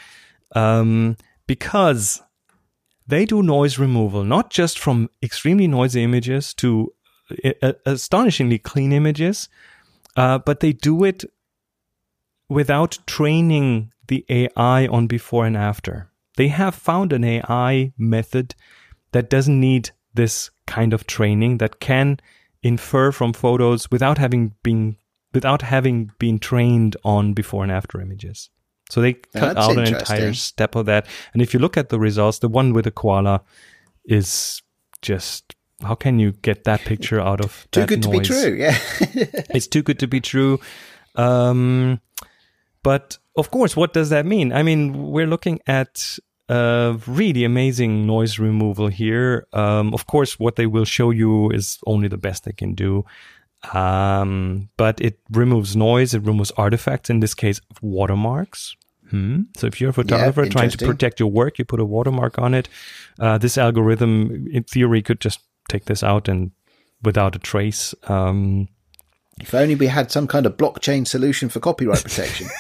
Um, 0.54 1.16
because 1.48 2.22
they 3.08 3.26
do 3.26 3.42
noise 3.42 3.80
removal, 3.80 4.24
not 4.24 4.50
just 4.50 4.80
from 4.80 5.10
extremely 5.24 5.68
noisy 5.68 6.04
images 6.04 6.54
to 6.56 6.94
astonishingly 7.86 8.60
clean 8.60 8.92
images, 8.92 9.50
uh, 10.16 10.40
but 10.40 10.60
they 10.60 10.74
do 10.74 11.04
it 11.04 11.24
without 12.48 12.98
training 13.06 13.92
the 14.08 14.26
AI 14.30 14.88
on 14.88 15.08
before 15.08 15.46
and 15.46 15.56
after. 15.56 16.12
They 16.36 16.48
have 16.48 16.76
found 16.76 17.14
an 17.14 17.24
AI 17.24 17.94
method 17.98 18.56
that 19.12 19.30
doesn't 19.30 19.60
need 19.60 19.92
this 20.14 20.50
kind 20.66 20.94
of 20.94 21.06
training 21.08 21.58
that 21.58 21.80
can 21.80 22.20
infer 22.64 23.12
from 23.12 23.34
photos 23.34 23.90
without 23.92 24.18
having 24.18 24.54
been 24.64 24.98
without 25.34 25.62
having 25.62 26.12
been 26.18 26.40
trained 26.40 26.98
on 27.04 27.34
before 27.34 27.62
and 27.62 27.72
after 27.72 28.02
images. 28.02 28.50
So 28.90 29.00
they 29.02 29.14
cut 29.14 29.58
out 29.58 29.78
an 29.78 29.86
entire 29.86 30.34
step 30.34 30.76
of 30.76 30.88
that. 30.88 31.06
And 31.34 31.42
if 31.44 31.54
you 31.54 31.60
look 31.60 31.78
at 31.78 31.90
the 31.90 32.00
results, 32.00 32.40
the 32.40 32.50
one 32.50 32.74
with 32.74 32.86
the 32.86 32.92
koala 32.92 33.44
is 34.06 34.64
just 35.04 35.56
how 35.82 35.96
can 35.96 36.20
you 36.20 36.32
get 36.32 36.66
that 36.66 36.82
picture 36.82 37.20
out 37.20 37.44
of 37.44 37.68
too 37.72 37.86
good 37.86 38.04
noise? 38.06 38.14
to 38.14 38.20
be 38.20 38.26
true? 38.26 38.54
Yeah, 38.56 38.78
it's 39.50 39.68
too 39.68 39.82
good 39.82 40.00
to 40.00 40.08
be 40.08 40.22
true. 40.22 40.60
Um, 41.16 42.02
but 42.84 43.18
of 43.36 43.52
course, 43.52 43.76
what 43.76 43.94
does 43.94 44.10
that 44.10 44.26
mean? 44.26 44.52
I 44.54 44.64
mean, 44.64 45.12
we're 45.12 45.28
looking 45.28 45.60
at 45.68 46.20
uh, 46.50 46.98
really 47.08 47.44
amazing 47.44 48.06
noise 48.06 48.40
removal 48.40 48.88
here. 48.88 49.48
Um, 49.54 49.94
of 49.94 50.08
course, 50.08 50.40
what 50.40 50.56
they 50.56 50.66
will 50.66 50.86
show 50.86 51.12
you 51.12 51.50
is 51.52 51.80
only 51.86 52.08
the 52.08 52.18
best 52.18 52.44
they 52.44 52.54
can 52.54 52.74
do. 52.74 53.06
Um, 53.74 54.70
but 54.78 55.00
it 55.02 55.20
removes 55.32 55.76
noise, 55.76 56.14
it 56.14 56.24
removes 56.24 56.52
artifacts, 56.52 57.10
in 57.10 57.20
this 57.20 57.34
case, 57.34 57.60
watermarks. 57.82 58.76
Hmm. 59.10 59.42
So 59.58 59.68
if 59.68 59.82
you're 59.82 59.90
a 59.90 59.94
photographer 59.94 60.44
yeah, 60.44 60.50
trying 60.50 60.70
to 60.70 60.86
protect 60.86 61.20
your 61.20 61.32
work, 61.32 61.58
you 61.60 61.66
put 61.66 61.80
a 61.80 61.86
watermark 61.86 62.38
on 62.40 62.54
it. 62.54 62.70
Uh, 63.20 63.38
this 63.38 63.58
algorithm, 63.58 64.48
in 64.52 64.64
theory, 64.64 65.02
could 65.02 65.20
just 65.20 65.40
take 65.70 65.86
this 65.86 66.04
out 66.04 66.28
and 66.28 66.52
without 67.04 67.36
a 67.36 67.40
trace. 67.40 67.96
Um, 68.08 68.68
if 69.40 69.54
only 69.54 69.76
we 69.76 69.88
had 69.88 70.12
some 70.12 70.28
kind 70.28 70.46
of 70.46 70.58
blockchain 70.58 71.08
solution 71.08 71.50
for 71.50 71.60
copyright 71.60 72.04
protection. 72.04 72.48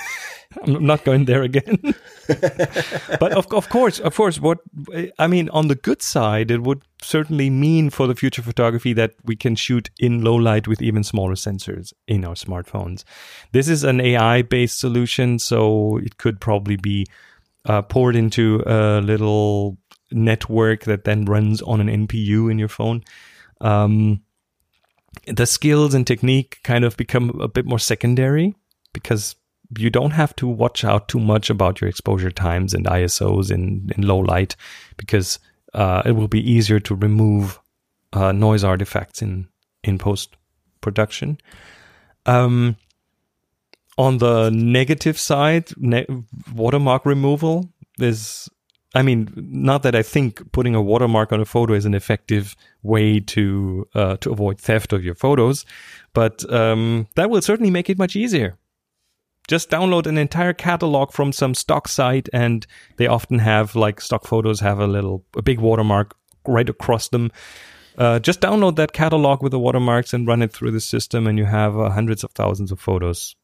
I'm 0.64 0.86
not 0.86 1.04
going 1.04 1.26
there 1.26 1.44
again. 1.44 1.78
but 2.28 3.32
of, 3.34 3.54
of 3.54 3.70
course, 3.70 4.00
of 4.00 4.16
course, 4.16 4.40
what 4.40 4.60
I 5.20 5.28
mean 5.28 5.48
on 5.50 5.68
the 5.68 5.76
good 5.76 6.02
side, 6.02 6.50
it 6.50 6.64
would 6.64 6.82
certainly 7.02 7.52
mean 7.52 7.92
for 7.92 8.08
the 8.08 8.16
future 8.16 8.42
photography 8.42 8.94
that 8.94 9.14
we 9.24 9.36
can 9.36 9.56
shoot 9.56 9.92
in 10.00 10.24
low 10.24 10.36
light 10.36 10.68
with 10.68 10.82
even 10.82 11.04
smaller 11.04 11.36
sensors 11.36 11.94
in 12.08 12.26
our 12.26 12.34
smartphones. 12.34 13.04
This 13.52 13.70
is 13.70 13.84
an 13.84 14.02
AI 14.02 14.42
based 14.42 14.80
solution, 14.80 15.38
so 15.38 15.98
it 15.98 16.18
could 16.18 16.42
probably 16.42 16.78
be 16.78 17.06
uh, 17.66 17.84
poured 17.84 18.16
into 18.16 18.64
a 18.66 19.02
little 19.02 19.78
network 20.12 20.84
that 20.86 21.04
then 21.04 21.26
runs 21.26 21.62
on 21.62 21.82
an 21.82 22.08
NPU 22.08 22.52
in 22.52 22.60
your 22.60 22.68
phone. 22.68 23.04
Um, 23.62 24.22
the 25.28 25.46
skills 25.46 25.94
and 25.94 26.06
technique 26.06 26.60
kind 26.64 26.84
of 26.84 26.98
become 26.98 27.40
a 27.42 27.48
bit 27.48 27.66
more 27.66 27.80
secondary 27.80 28.56
because 28.94 29.36
you 29.78 29.90
don't 29.90 30.12
have 30.12 30.36
to 30.38 30.48
watch 30.48 30.84
out 30.84 31.08
too 31.08 31.20
much 31.20 31.50
about 31.50 31.80
your 31.80 31.90
exposure 31.90 32.32
times 32.32 32.74
and 32.74 32.86
ISOs 32.86 33.52
in, 33.52 33.90
in 33.96 34.08
low 34.08 34.18
light 34.18 34.56
because 34.98 35.40
uh, 35.74 36.02
it 36.06 36.14
will 36.14 36.28
be 36.28 36.52
easier 36.52 36.80
to 36.80 36.96
remove 36.96 37.60
uh, 38.14 38.32
noise 38.32 38.64
artifacts 38.64 39.22
in, 39.22 39.48
in 39.84 39.98
post 39.98 40.36
production. 40.82 41.38
Um, 42.26 42.78
on 43.98 44.18
the 44.18 44.50
negative 44.50 45.20
side, 45.20 45.70
ne- 45.78 46.08
watermark 46.56 47.06
removal 47.06 47.70
is 48.00 48.50
I 48.96 49.04
mean, 49.04 49.32
not 49.36 49.84
that 49.84 49.96
I 49.96 50.02
think 50.02 50.52
putting 50.52 50.74
a 50.74 50.82
watermark 50.82 51.32
on 51.32 51.40
a 51.40 51.46
photo 51.46 51.74
is 51.74 51.86
an 51.86 51.94
effective 51.94 52.56
way 52.82 53.20
to 53.20 53.88
uh, 53.94 54.18
to 54.18 54.32
avoid 54.32 54.60
theft 54.60 54.94
of 54.94 55.04
your 55.04 55.14
photos, 55.14 55.66
but 56.14 56.52
um, 56.52 57.08
that 57.16 57.30
will 57.30 57.42
certainly 57.42 57.70
make 57.70 57.90
it 57.90 58.00
much 58.00 58.16
easier. 58.16 58.58
Just 59.48 59.70
download 59.70 60.08
an 60.08 60.18
entire 60.18 60.54
catalog 60.54 61.12
from 61.12 61.32
some 61.32 61.54
stock 61.54 61.88
site, 61.88 62.30
and 62.34 62.66
they 62.98 63.06
often 63.06 63.40
have 63.40 63.76
like 63.76 64.02
stock 64.02 64.26
photos 64.26 64.60
have 64.62 64.80
a 64.80 64.88
little 64.88 65.24
a 65.36 65.44
big 65.44 65.60
watermark 65.60 66.16
right 66.48 66.70
across 66.70 67.10
them. 67.10 67.32
Uh, 67.96 68.18
just 68.18 68.42
download 68.42 68.76
that 68.78 68.94
catalog 68.94 69.44
with 69.44 69.52
the 69.52 69.60
watermarks 69.60 70.14
and 70.14 70.28
run 70.28 70.42
it 70.42 70.52
through 70.52 70.72
the 70.72 70.82
system, 70.82 71.28
and 71.28 71.38
you 71.38 71.46
have 71.46 71.78
uh, 71.78 71.92
hundreds 71.92 72.24
of 72.24 72.32
thousands 72.32 72.72
of 72.72 72.80
photos 72.80 73.36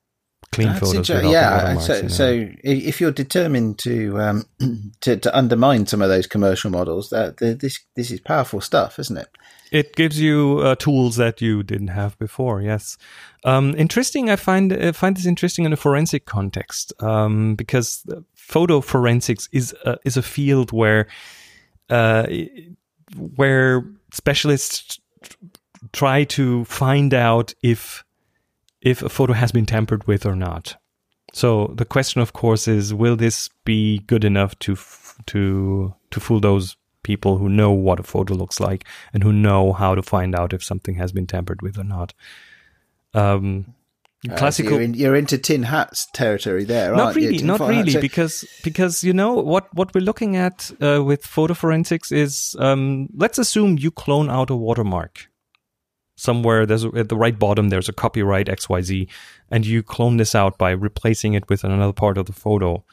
clean 0.51 0.69
That's 0.69 0.79
photos. 0.79 1.09
yeah. 1.09 1.77
So, 1.79 2.01
know. 2.01 2.07
so 2.07 2.49
if 2.63 3.01
you're 3.01 3.11
determined 3.11 3.79
to, 3.79 4.19
um, 4.19 4.45
to 5.01 5.17
to 5.17 5.37
undermine 5.37 5.85
some 5.87 6.01
of 6.01 6.09
those 6.09 6.27
commercial 6.27 6.71
models, 6.71 7.09
that 7.09 7.37
this 7.37 7.79
this 7.95 8.11
is 8.11 8.19
powerful 8.19 8.61
stuff, 8.61 8.99
isn't 8.99 9.17
it? 9.17 9.27
It 9.71 9.95
gives 9.95 10.19
you 10.19 10.59
uh, 10.63 10.75
tools 10.75 11.17
that 11.17 11.41
you 11.41 11.63
didn't 11.63 11.89
have 11.89 12.17
before. 12.19 12.61
Yes, 12.61 12.97
um, 13.43 13.75
interesting. 13.77 14.29
I 14.29 14.35
find 14.35 14.71
I 14.71 14.91
find 14.91 15.17
this 15.17 15.25
interesting 15.25 15.65
in 15.65 15.73
a 15.73 15.77
forensic 15.77 16.25
context 16.25 16.93
um, 17.01 17.55
because 17.55 18.05
photo 18.35 18.79
forensics 18.79 19.49
is 19.51 19.73
a, 19.83 19.97
is 20.05 20.17
a 20.17 20.21
field 20.21 20.71
where 20.71 21.07
uh, 21.89 22.27
where 23.35 23.83
specialists 24.13 24.99
try 25.91 26.23
to 26.23 26.63
find 26.65 27.13
out 27.13 27.53
if 27.61 28.04
if 28.85 29.01
a 29.01 29.09
photo 29.09 29.33
has 29.33 29.51
been 29.51 29.65
tampered 29.65 30.07
with 30.07 30.25
or 30.25 30.35
not. 30.35 30.77
So 31.33 31.73
the 31.75 31.83
question, 31.83 32.21
of 32.21 32.31
course, 32.31 32.65
is: 32.67 32.93
Will 32.93 33.17
this 33.17 33.49
be 33.65 33.99
good 34.07 34.23
enough 34.23 34.57
to 34.59 34.73
f- 34.73 35.17
to 35.25 35.93
to 36.11 36.19
fool 36.21 36.39
those 36.39 36.77
people 37.03 37.37
who 37.37 37.49
know 37.49 37.71
what 37.71 37.99
a 37.99 38.03
photo 38.03 38.33
looks 38.33 38.59
like 38.59 38.85
and 39.13 39.21
who 39.21 39.33
know 39.33 39.73
how 39.73 39.95
to 39.95 40.01
find 40.01 40.33
out 40.33 40.53
if 40.53 40.63
something 40.63 40.95
has 40.95 41.11
been 41.11 41.27
tampered 41.27 41.61
with 41.61 41.77
or 41.77 41.83
not? 41.83 42.13
Um, 43.13 43.75
uh, 44.29 44.37
classical. 44.37 44.71
So 44.71 44.75
you're, 44.75 44.83
in, 44.83 44.93
you're, 44.93 45.15
into 45.15 45.37
tin 45.37 45.63
hats 45.63 46.07
territory 46.13 46.63
there, 46.63 46.95
not 46.95 47.15
really, 47.15 47.43
not 47.43 47.59
really, 47.59 47.93
hats. 47.93 48.01
because 48.01 48.45
because 48.63 49.03
you 49.03 49.13
know 49.13 49.33
what 49.33 49.67
what 49.73 49.93
we're 49.93 50.01
looking 50.01 50.35
at 50.35 50.71
uh, 50.79 51.03
with 51.03 51.25
photo 51.25 51.53
forensics 51.53 52.11
is 52.11 52.55
um, 52.59 53.09
let's 53.15 53.39
assume 53.39 53.77
you 53.77 53.91
clone 53.91 54.29
out 54.29 54.49
a 54.49 54.55
watermark 54.55 55.27
somewhere 56.15 56.65
there's 56.65 56.85
at 56.85 57.09
the 57.09 57.17
right 57.17 57.37
bottom 57.37 57.69
there's 57.69 57.89
a 57.89 57.93
copyright 57.93 58.47
xyz 58.47 59.07
and 59.51 59.65
you 59.65 59.83
clone 59.83 60.17
this 60.17 60.33
out 60.33 60.57
by 60.57 60.71
replacing 60.71 61.33
it 61.33 61.47
with 61.49 61.63
another 61.63 61.93
part 61.93 62.17
of 62.17 62.25
the 62.25 62.33
photo. 62.33 62.83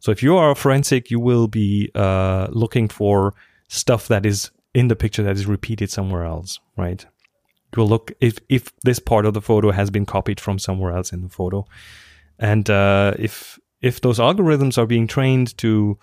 So 0.00 0.12
if 0.12 0.22
you 0.22 0.36
are 0.36 0.52
a 0.52 0.56
forensic 0.56 1.10
you 1.10 1.20
will 1.20 1.48
be 1.48 1.90
uh, 1.94 2.48
looking 2.50 2.88
for 2.88 3.34
stuff 3.68 4.08
that 4.08 4.24
is 4.24 4.50
in 4.74 4.88
the 4.88 4.96
picture 4.96 5.22
that 5.22 5.36
is 5.36 5.46
repeated 5.46 5.90
somewhere 5.90 6.24
else 6.24 6.60
right? 6.76 7.04
You 7.76 7.82
will 7.82 7.88
look 7.88 8.12
if 8.20 8.38
if 8.48 8.72
this 8.84 8.98
part 8.98 9.26
of 9.26 9.34
the 9.34 9.42
photo 9.42 9.70
has 9.72 9.90
been 9.90 10.06
copied 10.06 10.40
from 10.40 10.58
somewhere 10.58 10.96
else 10.96 11.12
in 11.12 11.22
the 11.22 11.28
photo. 11.28 11.66
And 12.38 12.70
uh, 12.70 13.14
if 13.18 13.58
if 13.80 14.00
those 14.00 14.18
algorithms 14.18 14.78
are 14.78 14.86
being 14.86 15.06
trained 15.06 15.56
to 15.58 15.98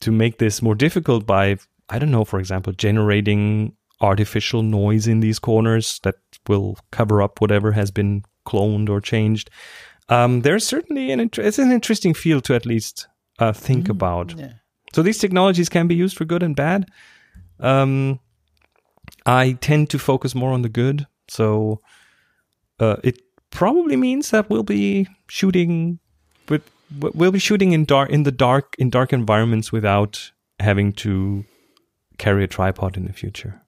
to 0.00 0.12
make 0.12 0.38
this 0.38 0.62
more 0.62 0.74
difficult 0.74 1.26
by 1.26 1.56
i 1.88 1.98
don't 1.98 2.10
know 2.10 2.24
for 2.24 2.38
example 2.38 2.72
generating 2.72 3.74
artificial 4.00 4.62
noise 4.62 5.06
in 5.06 5.20
these 5.20 5.38
corners 5.38 6.00
that 6.02 6.16
will 6.48 6.76
cover 6.90 7.20
up 7.22 7.40
whatever 7.40 7.72
has 7.72 7.90
been 7.90 8.24
cloned 8.46 8.88
or 8.88 9.00
changed. 9.00 9.50
Um, 10.08 10.40
there's 10.40 10.66
certainly 10.66 11.10
an 11.10 11.20
int- 11.20 11.38
it's 11.38 11.58
an 11.58 11.70
interesting 11.70 12.14
field 12.14 12.44
to 12.44 12.54
at 12.54 12.64
least 12.64 13.06
uh, 13.38 13.52
think 13.52 13.86
mm, 13.86 13.90
about. 13.90 14.34
Yeah. 14.36 14.52
So 14.94 15.02
these 15.02 15.18
technologies 15.18 15.68
can 15.68 15.86
be 15.86 15.94
used 15.94 16.16
for 16.16 16.24
good 16.24 16.42
and 16.42 16.56
bad. 16.56 16.86
Um, 17.60 18.20
I 19.26 19.52
tend 19.60 19.90
to 19.90 19.98
focus 19.98 20.34
more 20.34 20.52
on 20.52 20.62
the 20.62 20.68
good. 20.68 21.06
So 21.28 21.82
uh, 22.80 22.96
it 23.04 23.20
probably 23.50 23.96
means 23.96 24.30
that 24.30 24.48
we'll 24.48 24.62
be 24.62 25.08
shooting 25.28 25.98
with 26.48 26.62
we'll 27.00 27.32
be 27.32 27.38
shooting 27.38 27.72
in 27.72 27.84
dark 27.84 28.10
in 28.10 28.22
the 28.22 28.32
dark 28.32 28.74
in 28.78 28.88
dark 28.88 29.12
environments 29.12 29.70
without 29.70 30.32
having 30.58 30.92
to 30.92 31.44
carry 32.18 32.44
a 32.44 32.48
tripod 32.48 32.96
in 32.96 33.06
the 33.06 33.12
future. 33.12 33.62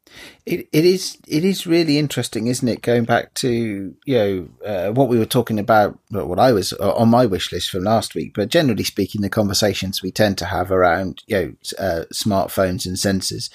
It 0.44 0.68
it 0.72 0.84
is 0.84 1.16
it 1.28 1.44
is 1.44 1.66
really 1.66 1.96
interesting, 1.96 2.48
isn't 2.48 2.66
it? 2.66 2.82
Going 2.82 3.04
back 3.04 3.32
to 3.34 3.94
you 4.04 4.14
know 4.14 4.48
uh, 4.66 4.92
what 4.92 5.08
we 5.08 5.18
were 5.18 5.24
talking 5.24 5.58
about, 5.58 5.98
what 6.10 6.40
I 6.40 6.52
was 6.52 6.72
uh, 6.72 6.92
on 6.94 7.08
my 7.08 7.26
wish 7.26 7.52
list 7.52 7.70
from 7.70 7.84
last 7.84 8.14
week. 8.14 8.34
But 8.34 8.48
generally 8.48 8.82
speaking, 8.82 9.22
the 9.22 9.30
conversations 9.30 10.02
we 10.02 10.10
tend 10.10 10.36
to 10.38 10.46
have 10.46 10.72
around 10.72 11.22
you 11.26 11.36
know 11.36 11.54
uh, 11.78 12.04
smartphones 12.12 12.86
and 12.86 12.96
sensors, 12.96 13.50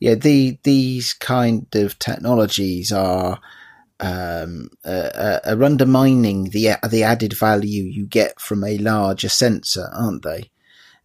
yeah, 0.00 0.16
the 0.16 0.58
these 0.64 1.12
kind 1.14 1.66
of 1.74 1.98
technologies 1.98 2.92
are. 2.92 3.40
Um, 4.02 4.70
uh, 4.82 4.88
uh, 5.14 5.40
are 5.44 5.62
undermining 5.62 6.44
the 6.44 6.76
the 6.88 7.02
added 7.02 7.34
value 7.34 7.82
you 7.82 8.06
get 8.06 8.40
from 8.40 8.64
a 8.64 8.78
larger 8.78 9.28
sensor, 9.28 9.90
aren't 9.92 10.22
they? 10.22 10.50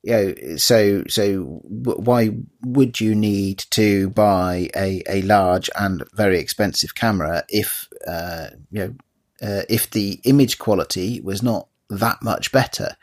You 0.06 0.12
know, 0.12 0.58
so 0.58 1.04
so 1.08 1.62
why 1.64 2.30
would 2.64 3.02
you 3.02 3.16
need 3.16 3.66
to 3.72 4.12
buy 4.12 4.70
a, 4.76 5.02
a 5.10 5.24
large 5.24 5.68
and 5.76 6.04
very 6.14 6.38
expensive 6.38 6.94
camera 6.94 7.44
if 7.50 7.90
uh, 8.08 8.50
you 8.70 8.80
know 8.80 8.96
uh, 9.42 9.64
if 9.68 9.90
the 9.90 10.20
image 10.24 10.60
quality 10.60 11.22
was 11.22 11.42
not 11.42 11.68
that 11.90 12.22
much 12.22 12.52
better? 12.52 12.96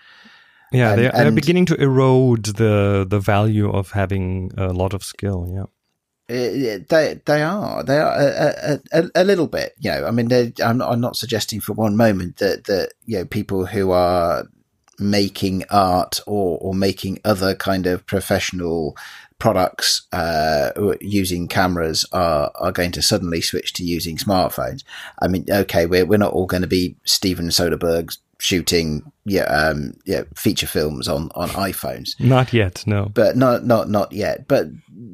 Yeah, 0.70 0.92
and, 0.92 1.02
they're, 1.02 1.10
they're 1.10 1.32
beginning 1.32 1.66
to 1.66 1.74
erode 1.74 2.44
the 2.44 3.04
the 3.08 3.18
value 3.18 3.68
of 3.68 3.90
having 3.90 4.52
a 4.56 4.72
lot 4.72 4.94
of 4.94 5.02
skill. 5.02 5.50
Yeah. 5.52 5.64
Uh, 6.30 6.78
they 6.88 7.20
they 7.26 7.42
are 7.42 7.82
they 7.82 7.98
are 7.98 8.12
a, 8.16 8.80
a, 8.92 9.10
a, 9.16 9.24
little 9.24 9.48
bit 9.48 9.74
you 9.80 9.90
know 9.90 10.06
I 10.06 10.12
mean 10.12 10.32
I'm 10.64 10.78
not, 10.78 10.92
I'm 10.92 11.00
not 11.00 11.16
suggesting 11.16 11.60
for 11.60 11.72
one 11.72 11.96
moment 11.96 12.36
that 12.36 12.64
that 12.66 12.92
you 13.04 13.18
know 13.18 13.24
people 13.24 13.66
who 13.66 13.90
are 13.90 14.46
making 14.98 15.64
art 15.70 16.20
or, 16.26 16.58
or 16.60 16.74
making 16.74 17.18
other 17.24 17.54
kind 17.54 17.86
of 17.86 18.06
professional 18.06 18.96
products 19.38 20.06
uh, 20.12 20.70
using 21.00 21.48
cameras 21.48 22.04
are, 22.12 22.52
are 22.54 22.70
going 22.70 22.92
to 22.92 23.02
suddenly 23.02 23.40
switch 23.40 23.72
to 23.72 23.82
using 23.82 24.16
smartphones. 24.16 24.84
I 25.20 25.26
mean, 25.26 25.46
okay, 25.50 25.86
we're, 25.86 26.06
we're 26.06 26.18
not 26.18 26.32
all 26.32 26.46
going 26.46 26.62
to 26.62 26.68
be 26.68 26.96
Steven 27.04 27.48
Soderbergh 27.48 28.16
shooting 28.42 29.00
yeah 29.24 29.44
um 29.44 29.92
yeah 30.04 30.22
feature 30.34 30.66
films 30.66 31.06
on 31.06 31.30
on 31.36 31.48
iPhones. 31.50 32.18
Not 32.18 32.52
yet 32.52 32.82
no. 32.88 33.08
But 33.14 33.36
not 33.36 33.64
not 33.64 33.88
not 33.88 34.12
yet. 34.12 34.48
But 34.48 34.66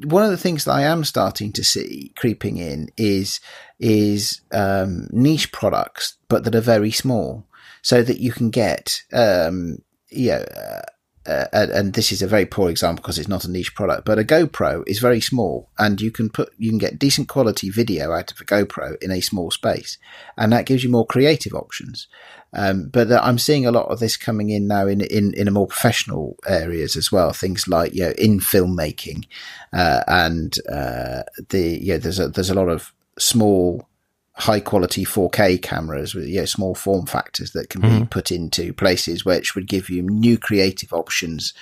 one 0.05 0.23
of 0.23 0.31
the 0.31 0.37
things 0.37 0.65
that 0.65 0.71
I 0.71 0.81
am 0.81 1.03
starting 1.03 1.51
to 1.53 1.63
see 1.63 2.11
creeping 2.17 2.57
in 2.57 2.89
is 2.97 3.39
is 3.79 4.41
um 4.51 5.07
niche 5.11 5.51
products 5.51 6.17
but 6.27 6.43
that 6.43 6.55
are 6.55 6.61
very 6.61 6.89
small 6.89 7.45
so 7.81 8.03
that 8.03 8.19
you 8.19 8.31
can 8.31 8.49
get, 8.49 9.01
um, 9.13 9.79
yeah, 10.11 10.45
uh, 11.25 11.45
uh, 11.53 11.67
and 11.73 11.93
this 11.93 12.11
is 12.11 12.21
a 12.21 12.27
very 12.27 12.45
poor 12.45 12.69
example 12.69 13.01
because 13.01 13.19
it's 13.19 13.27
not 13.27 13.43
a 13.43 13.51
niche 13.51 13.75
product, 13.75 14.05
but 14.05 14.17
a 14.17 14.23
GoPro 14.23 14.83
is 14.87 14.99
very 14.99 15.21
small, 15.21 15.69
and 15.77 16.01
you 16.01 16.11
can 16.11 16.29
put 16.29 16.51
you 16.57 16.69
can 16.69 16.79
get 16.79 16.97
decent 16.97 17.27
quality 17.27 17.69
video 17.69 18.11
out 18.11 18.31
of 18.31 18.39
a 18.39 18.45
GoPro 18.45 18.95
in 19.01 19.11
a 19.11 19.21
small 19.21 19.51
space, 19.51 19.97
and 20.37 20.51
that 20.51 20.65
gives 20.65 20.83
you 20.83 20.89
more 20.89 21.05
creative 21.05 21.53
options. 21.53 22.07
Um, 22.53 22.89
but 22.89 23.11
I'm 23.11 23.37
seeing 23.37 23.65
a 23.65 23.71
lot 23.71 23.89
of 23.89 23.99
this 23.99 24.17
coming 24.17 24.49
in 24.49 24.67
now 24.67 24.87
in 24.87 25.01
in, 25.01 25.33
in 25.35 25.47
a 25.47 25.51
more 25.51 25.67
professional 25.67 26.35
areas 26.47 26.95
as 26.95 27.11
well. 27.11 27.31
Things 27.31 27.67
like 27.67 27.93
you 27.93 28.03
know 28.03 28.13
in 28.17 28.39
filmmaking, 28.39 29.25
uh, 29.73 30.03
and 30.07 30.57
uh, 30.71 31.23
the 31.49 31.79
yeah 31.81 31.97
there's 31.97 32.19
a 32.19 32.29
there's 32.29 32.49
a 32.49 32.55
lot 32.55 32.69
of 32.69 32.93
small 33.19 33.88
high 34.39 34.61
quality 34.61 35.03
4K 35.03 35.61
cameras 35.61 36.15
with 36.15 36.25
you 36.25 36.39
know, 36.39 36.45
small 36.45 36.73
form 36.73 37.05
factors 37.05 37.51
that 37.51 37.69
can 37.69 37.81
mm-hmm. 37.81 37.99
be 37.99 38.05
put 38.05 38.31
into 38.31 38.73
places 38.73 39.25
which 39.25 39.53
would 39.53 39.67
give 39.67 39.89
you 39.89 40.01
new 40.01 40.37
creative 40.37 40.93
options. 40.93 41.53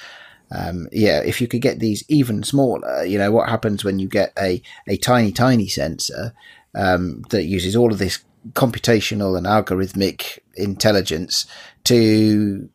Um, 0.51 0.87
yeah, 0.91 1.19
if 1.19 1.41
you 1.41 1.47
could 1.47 1.61
get 1.61 1.79
these 1.79 2.03
even 2.07 2.43
smaller, 2.43 3.03
you 3.03 3.17
know, 3.17 3.31
what 3.31 3.49
happens 3.49 3.83
when 3.83 3.97
you 3.97 4.07
get 4.07 4.31
a, 4.39 4.61
a 4.87 4.95
tiny, 4.97 5.31
tiny 5.31 5.67
sensor 5.67 6.33
um, 6.75 7.23
that 7.31 7.45
uses 7.45 7.75
all 7.75 7.91
of 7.91 7.97
this 7.97 8.23
computational 8.51 9.35
and 9.35 9.47
algorithmic 9.47 10.37
intelligence 10.55 11.47
to 11.85 12.69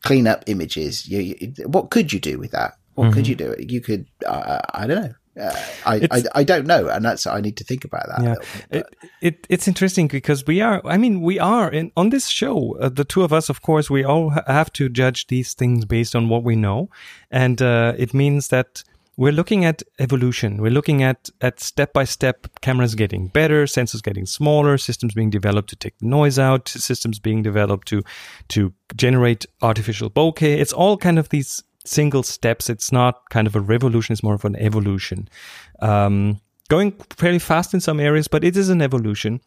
clean 0.00 0.26
up 0.26 0.44
images? 0.46 1.06
You, 1.06 1.20
you, 1.20 1.68
what 1.68 1.90
could 1.90 2.14
you 2.14 2.18
do 2.18 2.38
with 2.38 2.52
that? 2.52 2.78
What 2.94 3.04
mm-hmm. 3.04 3.14
could 3.14 3.28
you 3.28 3.34
do? 3.34 3.54
You 3.58 3.82
could, 3.82 4.06
uh, 4.26 4.60
I 4.72 4.86
don't 4.86 5.02
know, 5.02 5.14
uh, 5.40 5.52
I, 5.84 6.08
I, 6.10 6.22
I 6.36 6.44
don't 6.44 6.66
know, 6.66 6.88
and 6.88 7.04
that's 7.04 7.26
I 7.26 7.40
need 7.40 7.56
to 7.56 7.64
think 7.64 7.84
about 7.84 8.06
that. 8.06 8.22
Yeah, 8.22 8.34
bit, 8.70 8.86
it, 8.86 8.96
it 9.20 9.46
it's 9.50 9.68
interesting 9.68 10.06
because 10.06 10.46
we 10.46 10.60
are. 10.60 10.80
I 10.84 10.96
mean, 10.96 11.20
we 11.22 11.38
are 11.38 11.70
in 11.70 11.90
on 11.96 12.10
this 12.10 12.28
show. 12.28 12.76
Uh, 12.78 12.88
the 12.88 13.04
two 13.04 13.22
of 13.22 13.32
us, 13.32 13.48
of 13.48 13.62
course, 13.62 13.90
we 13.90 14.04
all 14.04 14.30
ha- 14.30 14.44
have 14.46 14.72
to 14.74 14.88
judge 14.88 15.26
these 15.26 15.54
things 15.54 15.84
based 15.84 16.14
on 16.14 16.28
what 16.28 16.44
we 16.44 16.54
know, 16.54 16.88
and 17.30 17.60
uh, 17.60 17.94
it 17.98 18.14
means 18.14 18.48
that 18.48 18.84
we're 19.16 19.32
looking 19.32 19.64
at 19.64 19.82
evolution. 19.98 20.60
We're 20.60 20.72
looking 20.72 21.02
at 21.02 21.30
at 21.40 21.60
step 21.60 21.92
by 21.92 22.04
step 22.04 22.46
cameras 22.60 22.94
getting 22.94 23.28
better, 23.28 23.64
sensors 23.64 24.02
getting 24.02 24.26
smaller, 24.26 24.78
systems 24.78 25.14
being 25.14 25.30
developed 25.30 25.70
to 25.70 25.76
take 25.76 25.98
the 25.98 26.06
noise 26.06 26.38
out, 26.38 26.68
systems 26.68 27.18
being 27.18 27.42
developed 27.42 27.88
to 27.88 28.02
to 28.48 28.72
generate 28.96 29.46
artificial 29.62 30.10
bokeh. 30.10 30.42
It's 30.60 30.72
all 30.72 30.96
kind 30.96 31.18
of 31.18 31.28
these 31.28 31.62
single 31.84 32.22
steps. 32.22 32.70
It's 32.70 32.92
not 32.92 33.28
kind 33.30 33.46
of 33.46 33.56
a 33.56 33.60
revolution. 33.60 34.12
It's 34.12 34.22
more 34.22 34.34
of 34.34 34.44
an 34.44 34.56
evolution. 34.56 35.28
Um, 35.80 36.40
going 36.68 36.92
fairly 37.10 37.38
fast 37.38 37.74
in 37.74 37.80
some 37.80 38.00
areas, 38.00 38.28
but 38.28 38.44
it 38.44 38.56
is 38.56 38.68
an 38.68 38.82
evolution. 38.82 39.40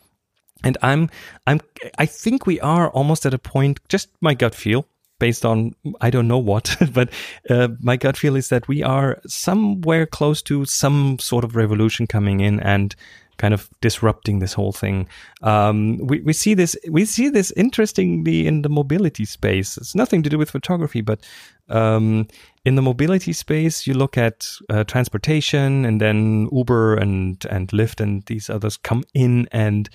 And 0.63 0.77
I'm, 0.81 1.09
I'm, 1.45 1.61
I 1.97 2.05
think 2.05 2.45
we 2.45 2.59
are 2.61 2.89
almost 2.89 3.25
at 3.25 3.33
a 3.33 3.39
point, 3.39 3.79
just 3.89 4.09
my 4.21 4.33
gut 4.33 4.55
feel, 4.55 4.87
based 5.19 5.45
on 5.45 5.75
I 6.01 6.09
don't 6.09 6.27
know 6.27 6.37
what, 6.37 6.75
but 6.93 7.09
uh, 7.49 7.69
my 7.79 7.97
gut 7.97 8.17
feel 8.17 8.35
is 8.35 8.49
that 8.49 8.67
we 8.67 8.83
are 8.83 9.19
somewhere 9.27 10.05
close 10.05 10.41
to 10.43 10.65
some 10.65 11.19
sort 11.19 11.43
of 11.43 11.55
revolution 11.55 12.07
coming 12.07 12.39
in, 12.39 12.59
and 12.59 12.95
kind 13.37 13.53
of 13.53 13.69
disrupting 13.81 14.39
this 14.39 14.53
whole 14.53 14.71
thing. 14.71 15.07
Um, 15.41 15.99
we, 15.99 16.21
we 16.21 16.33
see 16.33 16.53
this 16.53 16.75
we 16.89 17.05
see 17.05 17.29
this 17.29 17.51
interestingly 17.51 18.47
in 18.47 18.63
the 18.63 18.69
mobility 18.69 19.25
space. 19.25 19.77
It's 19.77 19.95
nothing 19.95 20.23
to 20.23 20.29
do 20.29 20.37
with 20.37 20.51
photography, 20.51 21.01
but 21.01 21.25
um, 21.69 22.27
in 22.65 22.75
the 22.75 22.81
mobility 22.81 23.33
space, 23.33 23.87
you 23.87 23.93
look 23.93 24.17
at 24.17 24.47
uh, 24.69 24.83
transportation, 24.83 25.85
and 25.85 26.01
then 26.01 26.49
Uber 26.51 26.95
and 26.95 27.45
and 27.49 27.67
Lyft 27.69 28.01
and 28.01 28.23
these 28.25 28.49
others 28.49 28.77
come 28.77 29.03
in 29.13 29.47
and 29.51 29.89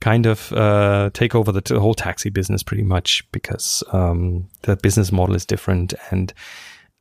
kind 0.00 0.26
of 0.26 0.52
uh, 0.52 1.10
take 1.14 1.34
over 1.34 1.50
the, 1.50 1.62
t- 1.62 1.76
whole 1.76 1.94
taxi 1.94 2.28
business 2.28 2.62
pretty 2.62 2.82
much 2.82 3.24
because 3.32 3.82
um, 3.92 4.46
the 4.62 4.76
business 4.76 5.10
model 5.10 5.34
is 5.34 5.46
different 5.46 5.94
and 6.10 6.34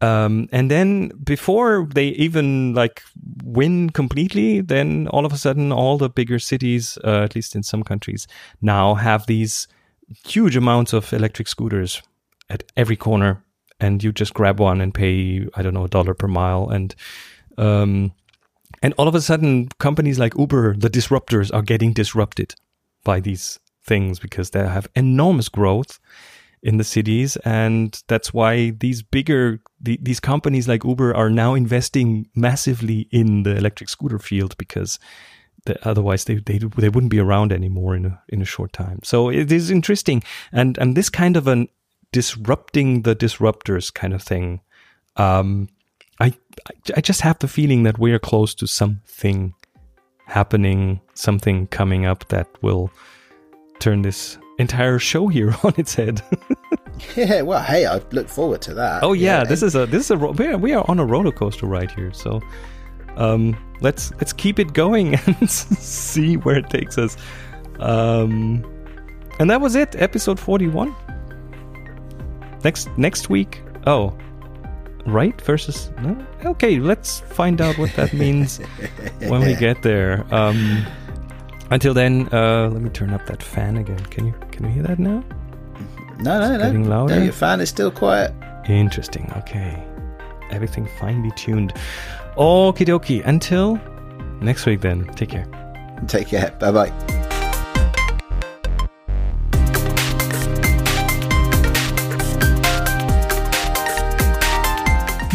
um, 0.03 0.49
and 0.51 0.69
then 0.69 1.11
before 1.23 1.87
they 1.93 2.07
even 2.07 2.73
like 2.73 3.03
win 3.41 3.89
completely, 3.89 4.59
then 4.59 5.07
all 5.07 5.25
of 5.25 5.31
a 5.31 5.37
sudden, 5.37 5.71
all 5.71 5.97
the 5.97 6.09
bigger 6.09 6.39
cities, 6.39 6.97
uh, 7.05 7.23
at 7.23 7.35
least 7.35 7.55
in 7.55 7.63
some 7.63 7.83
countries, 7.83 8.27
now 8.61 8.95
have 8.95 9.27
these 9.27 9.65
huge 10.25 10.57
amounts 10.57 10.91
of 10.91 11.13
electric 11.13 11.47
scooters 11.47 12.01
at 12.49 12.63
every 12.75 12.97
corner, 12.97 13.41
and 13.79 14.03
you 14.03 14.11
just 14.11 14.33
grab 14.33 14.59
one 14.59 14.81
and 14.81 14.93
pay 14.93 15.47
I 15.55 15.61
don't 15.61 15.73
know 15.73 15.85
a 15.85 15.89
dollar 15.89 16.13
per 16.13 16.27
mile, 16.27 16.69
and 16.69 16.95
um, 17.57 18.13
and 18.81 18.93
all 18.97 19.07
of 19.07 19.15
a 19.15 19.21
sudden, 19.21 19.69
companies 19.79 20.19
like 20.19 20.37
Uber, 20.37 20.75
the 20.75 20.89
disruptors, 20.89 21.53
are 21.53 21.61
getting 21.61 21.93
disrupted 21.93 22.55
by 23.03 23.19
these 23.19 23.59
things 23.83 24.19
because 24.19 24.51
they 24.51 24.59
have 24.59 24.87
enormous 24.95 25.49
growth 25.49 25.99
in 26.63 26.77
the 26.77 26.83
cities. 26.83 27.35
And 27.37 28.01
that's 28.07 28.33
why 28.33 28.71
these 28.71 29.03
bigger 29.03 29.59
the, 29.79 29.99
these 30.01 30.21
companies 30.21 30.67
like 30.67 30.85
uber 30.85 31.13
are 31.13 31.29
now 31.29 31.53
investing 31.53 32.29
massively 32.35 33.07
in 33.11 33.43
the 33.43 33.55
electric 33.55 33.89
scooter 33.89 34.17
field 34.17 34.57
because 34.57 34.97
the, 35.65 35.77
otherwise 35.87 36.23
they, 36.23 36.35
they 36.35 36.57
they 36.57 36.89
wouldn't 36.89 37.11
be 37.11 37.19
around 37.19 37.51
anymore 37.51 37.95
in 37.95 38.05
a 38.05 38.21
in 38.29 38.41
a 38.41 38.45
short 38.45 38.73
time. 38.73 38.99
So 39.03 39.29
it 39.29 39.51
is 39.51 39.69
interesting. 39.69 40.23
And 40.51 40.77
and 40.77 40.95
this 40.95 41.09
kind 41.09 41.37
of 41.37 41.47
an 41.47 41.67
disrupting 42.13 43.01
the 43.01 43.15
disruptors 43.15 43.93
kind 43.93 44.13
of 44.13 44.21
thing 44.21 44.61
um 45.17 45.67
i 46.19 46.33
i 46.95 47.01
just 47.01 47.21
have 47.21 47.37
the 47.39 47.47
feeling 47.47 47.83
that 47.83 47.99
we 47.99 48.13
are 48.13 48.19
close 48.19 48.55
to 48.55 48.65
something 48.65 49.53
happening 50.25 51.01
something 51.13 51.67
coming 51.67 52.05
up 52.05 52.27
that 52.29 52.47
will 52.61 52.89
turn 53.79 54.01
this 54.03 54.37
entire 54.59 54.99
show 54.99 55.27
here 55.27 55.55
on 55.63 55.73
its 55.77 55.95
head. 55.95 56.21
yeah, 57.15 57.41
well, 57.41 57.61
hey, 57.61 57.85
I 57.85 58.01
look 58.11 58.29
forward 58.29 58.61
to 58.63 58.73
that. 58.75 59.03
Oh 59.03 59.13
yeah, 59.13 59.39
yeah 59.39 59.43
this 59.43 59.63
is 59.63 59.75
a 59.75 59.85
this 59.85 60.05
is 60.05 60.11
a 60.11 60.17
we 60.17 60.47
are, 60.47 60.57
we 60.57 60.73
are 60.73 60.85
on 60.87 60.99
a 60.99 61.05
roller 61.05 61.31
coaster 61.31 61.65
ride 61.65 61.91
here. 61.91 62.13
So 62.13 62.41
um, 63.17 63.57
let's 63.81 64.11
let's 64.13 64.33
keep 64.33 64.59
it 64.59 64.73
going 64.73 65.15
and 65.25 65.49
see 65.49 66.37
where 66.37 66.57
it 66.57 66.69
takes 66.69 66.97
us. 66.97 67.17
Um, 67.79 68.63
and 69.39 69.49
that 69.49 69.61
was 69.61 69.75
it, 69.75 69.95
episode 69.95 70.39
forty-one. 70.39 70.95
Next 72.63 72.89
next 72.97 73.29
week. 73.29 73.61
Oh, 73.85 74.15
right 75.05 75.39
versus 75.41 75.91
no. 76.01 76.25
Okay, 76.45 76.79
let's 76.79 77.19
find 77.21 77.61
out 77.61 77.77
what 77.77 77.93
that 77.95 78.13
means 78.13 78.57
when 79.27 79.41
we 79.41 79.55
get 79.55 79.81
there. 79.81 80.25
Um, 80.33 80.85
until 81.71 81.93
then, 81.93 82.29
uh, 82.31 82.69
let 82.71 82.81
me 82.81 82.89
turn 82.89 83.11
up 83.11 83.25
that 83.25 83.41
fan 83.43 83.77
again. 83.77 83.99
Can 84.05 84.27
you 84.27 84.33
can 84.51 84.65
you 84.65 84.71
hear 84.71 84.83
that 84.83 84.99
now? 84.99 85.23
No, 86.19 86.39
no, 86.39 86.57
no. 86.57 86.63
getting 86.65 86.87
louder? 86.89 87.15
No, 87.15 87.23
your 87.23 87.33
fan 87.33 87.59
is 87.59 87.69
still 87.69 87.91
quiet. 87.91 88.33
Interesting. 88.69 89.31
Okay, 89.37 89.83
everything 90.51 90.87
finely 90.99 91.31
tuned. 91.35 91.73
Okie 92.37 92.85
dokie. 92.85 93.25
Until 93.25 93.75
next 94.41 94.65
week, 94.65 94.81
then. 94.81 95.05
Take 95.15 95.29
care. 95.29 95.45
Take 96.07 96.27
care. 96.27 96.51
Bye 96.59 96.71
bye. 96.71 97.12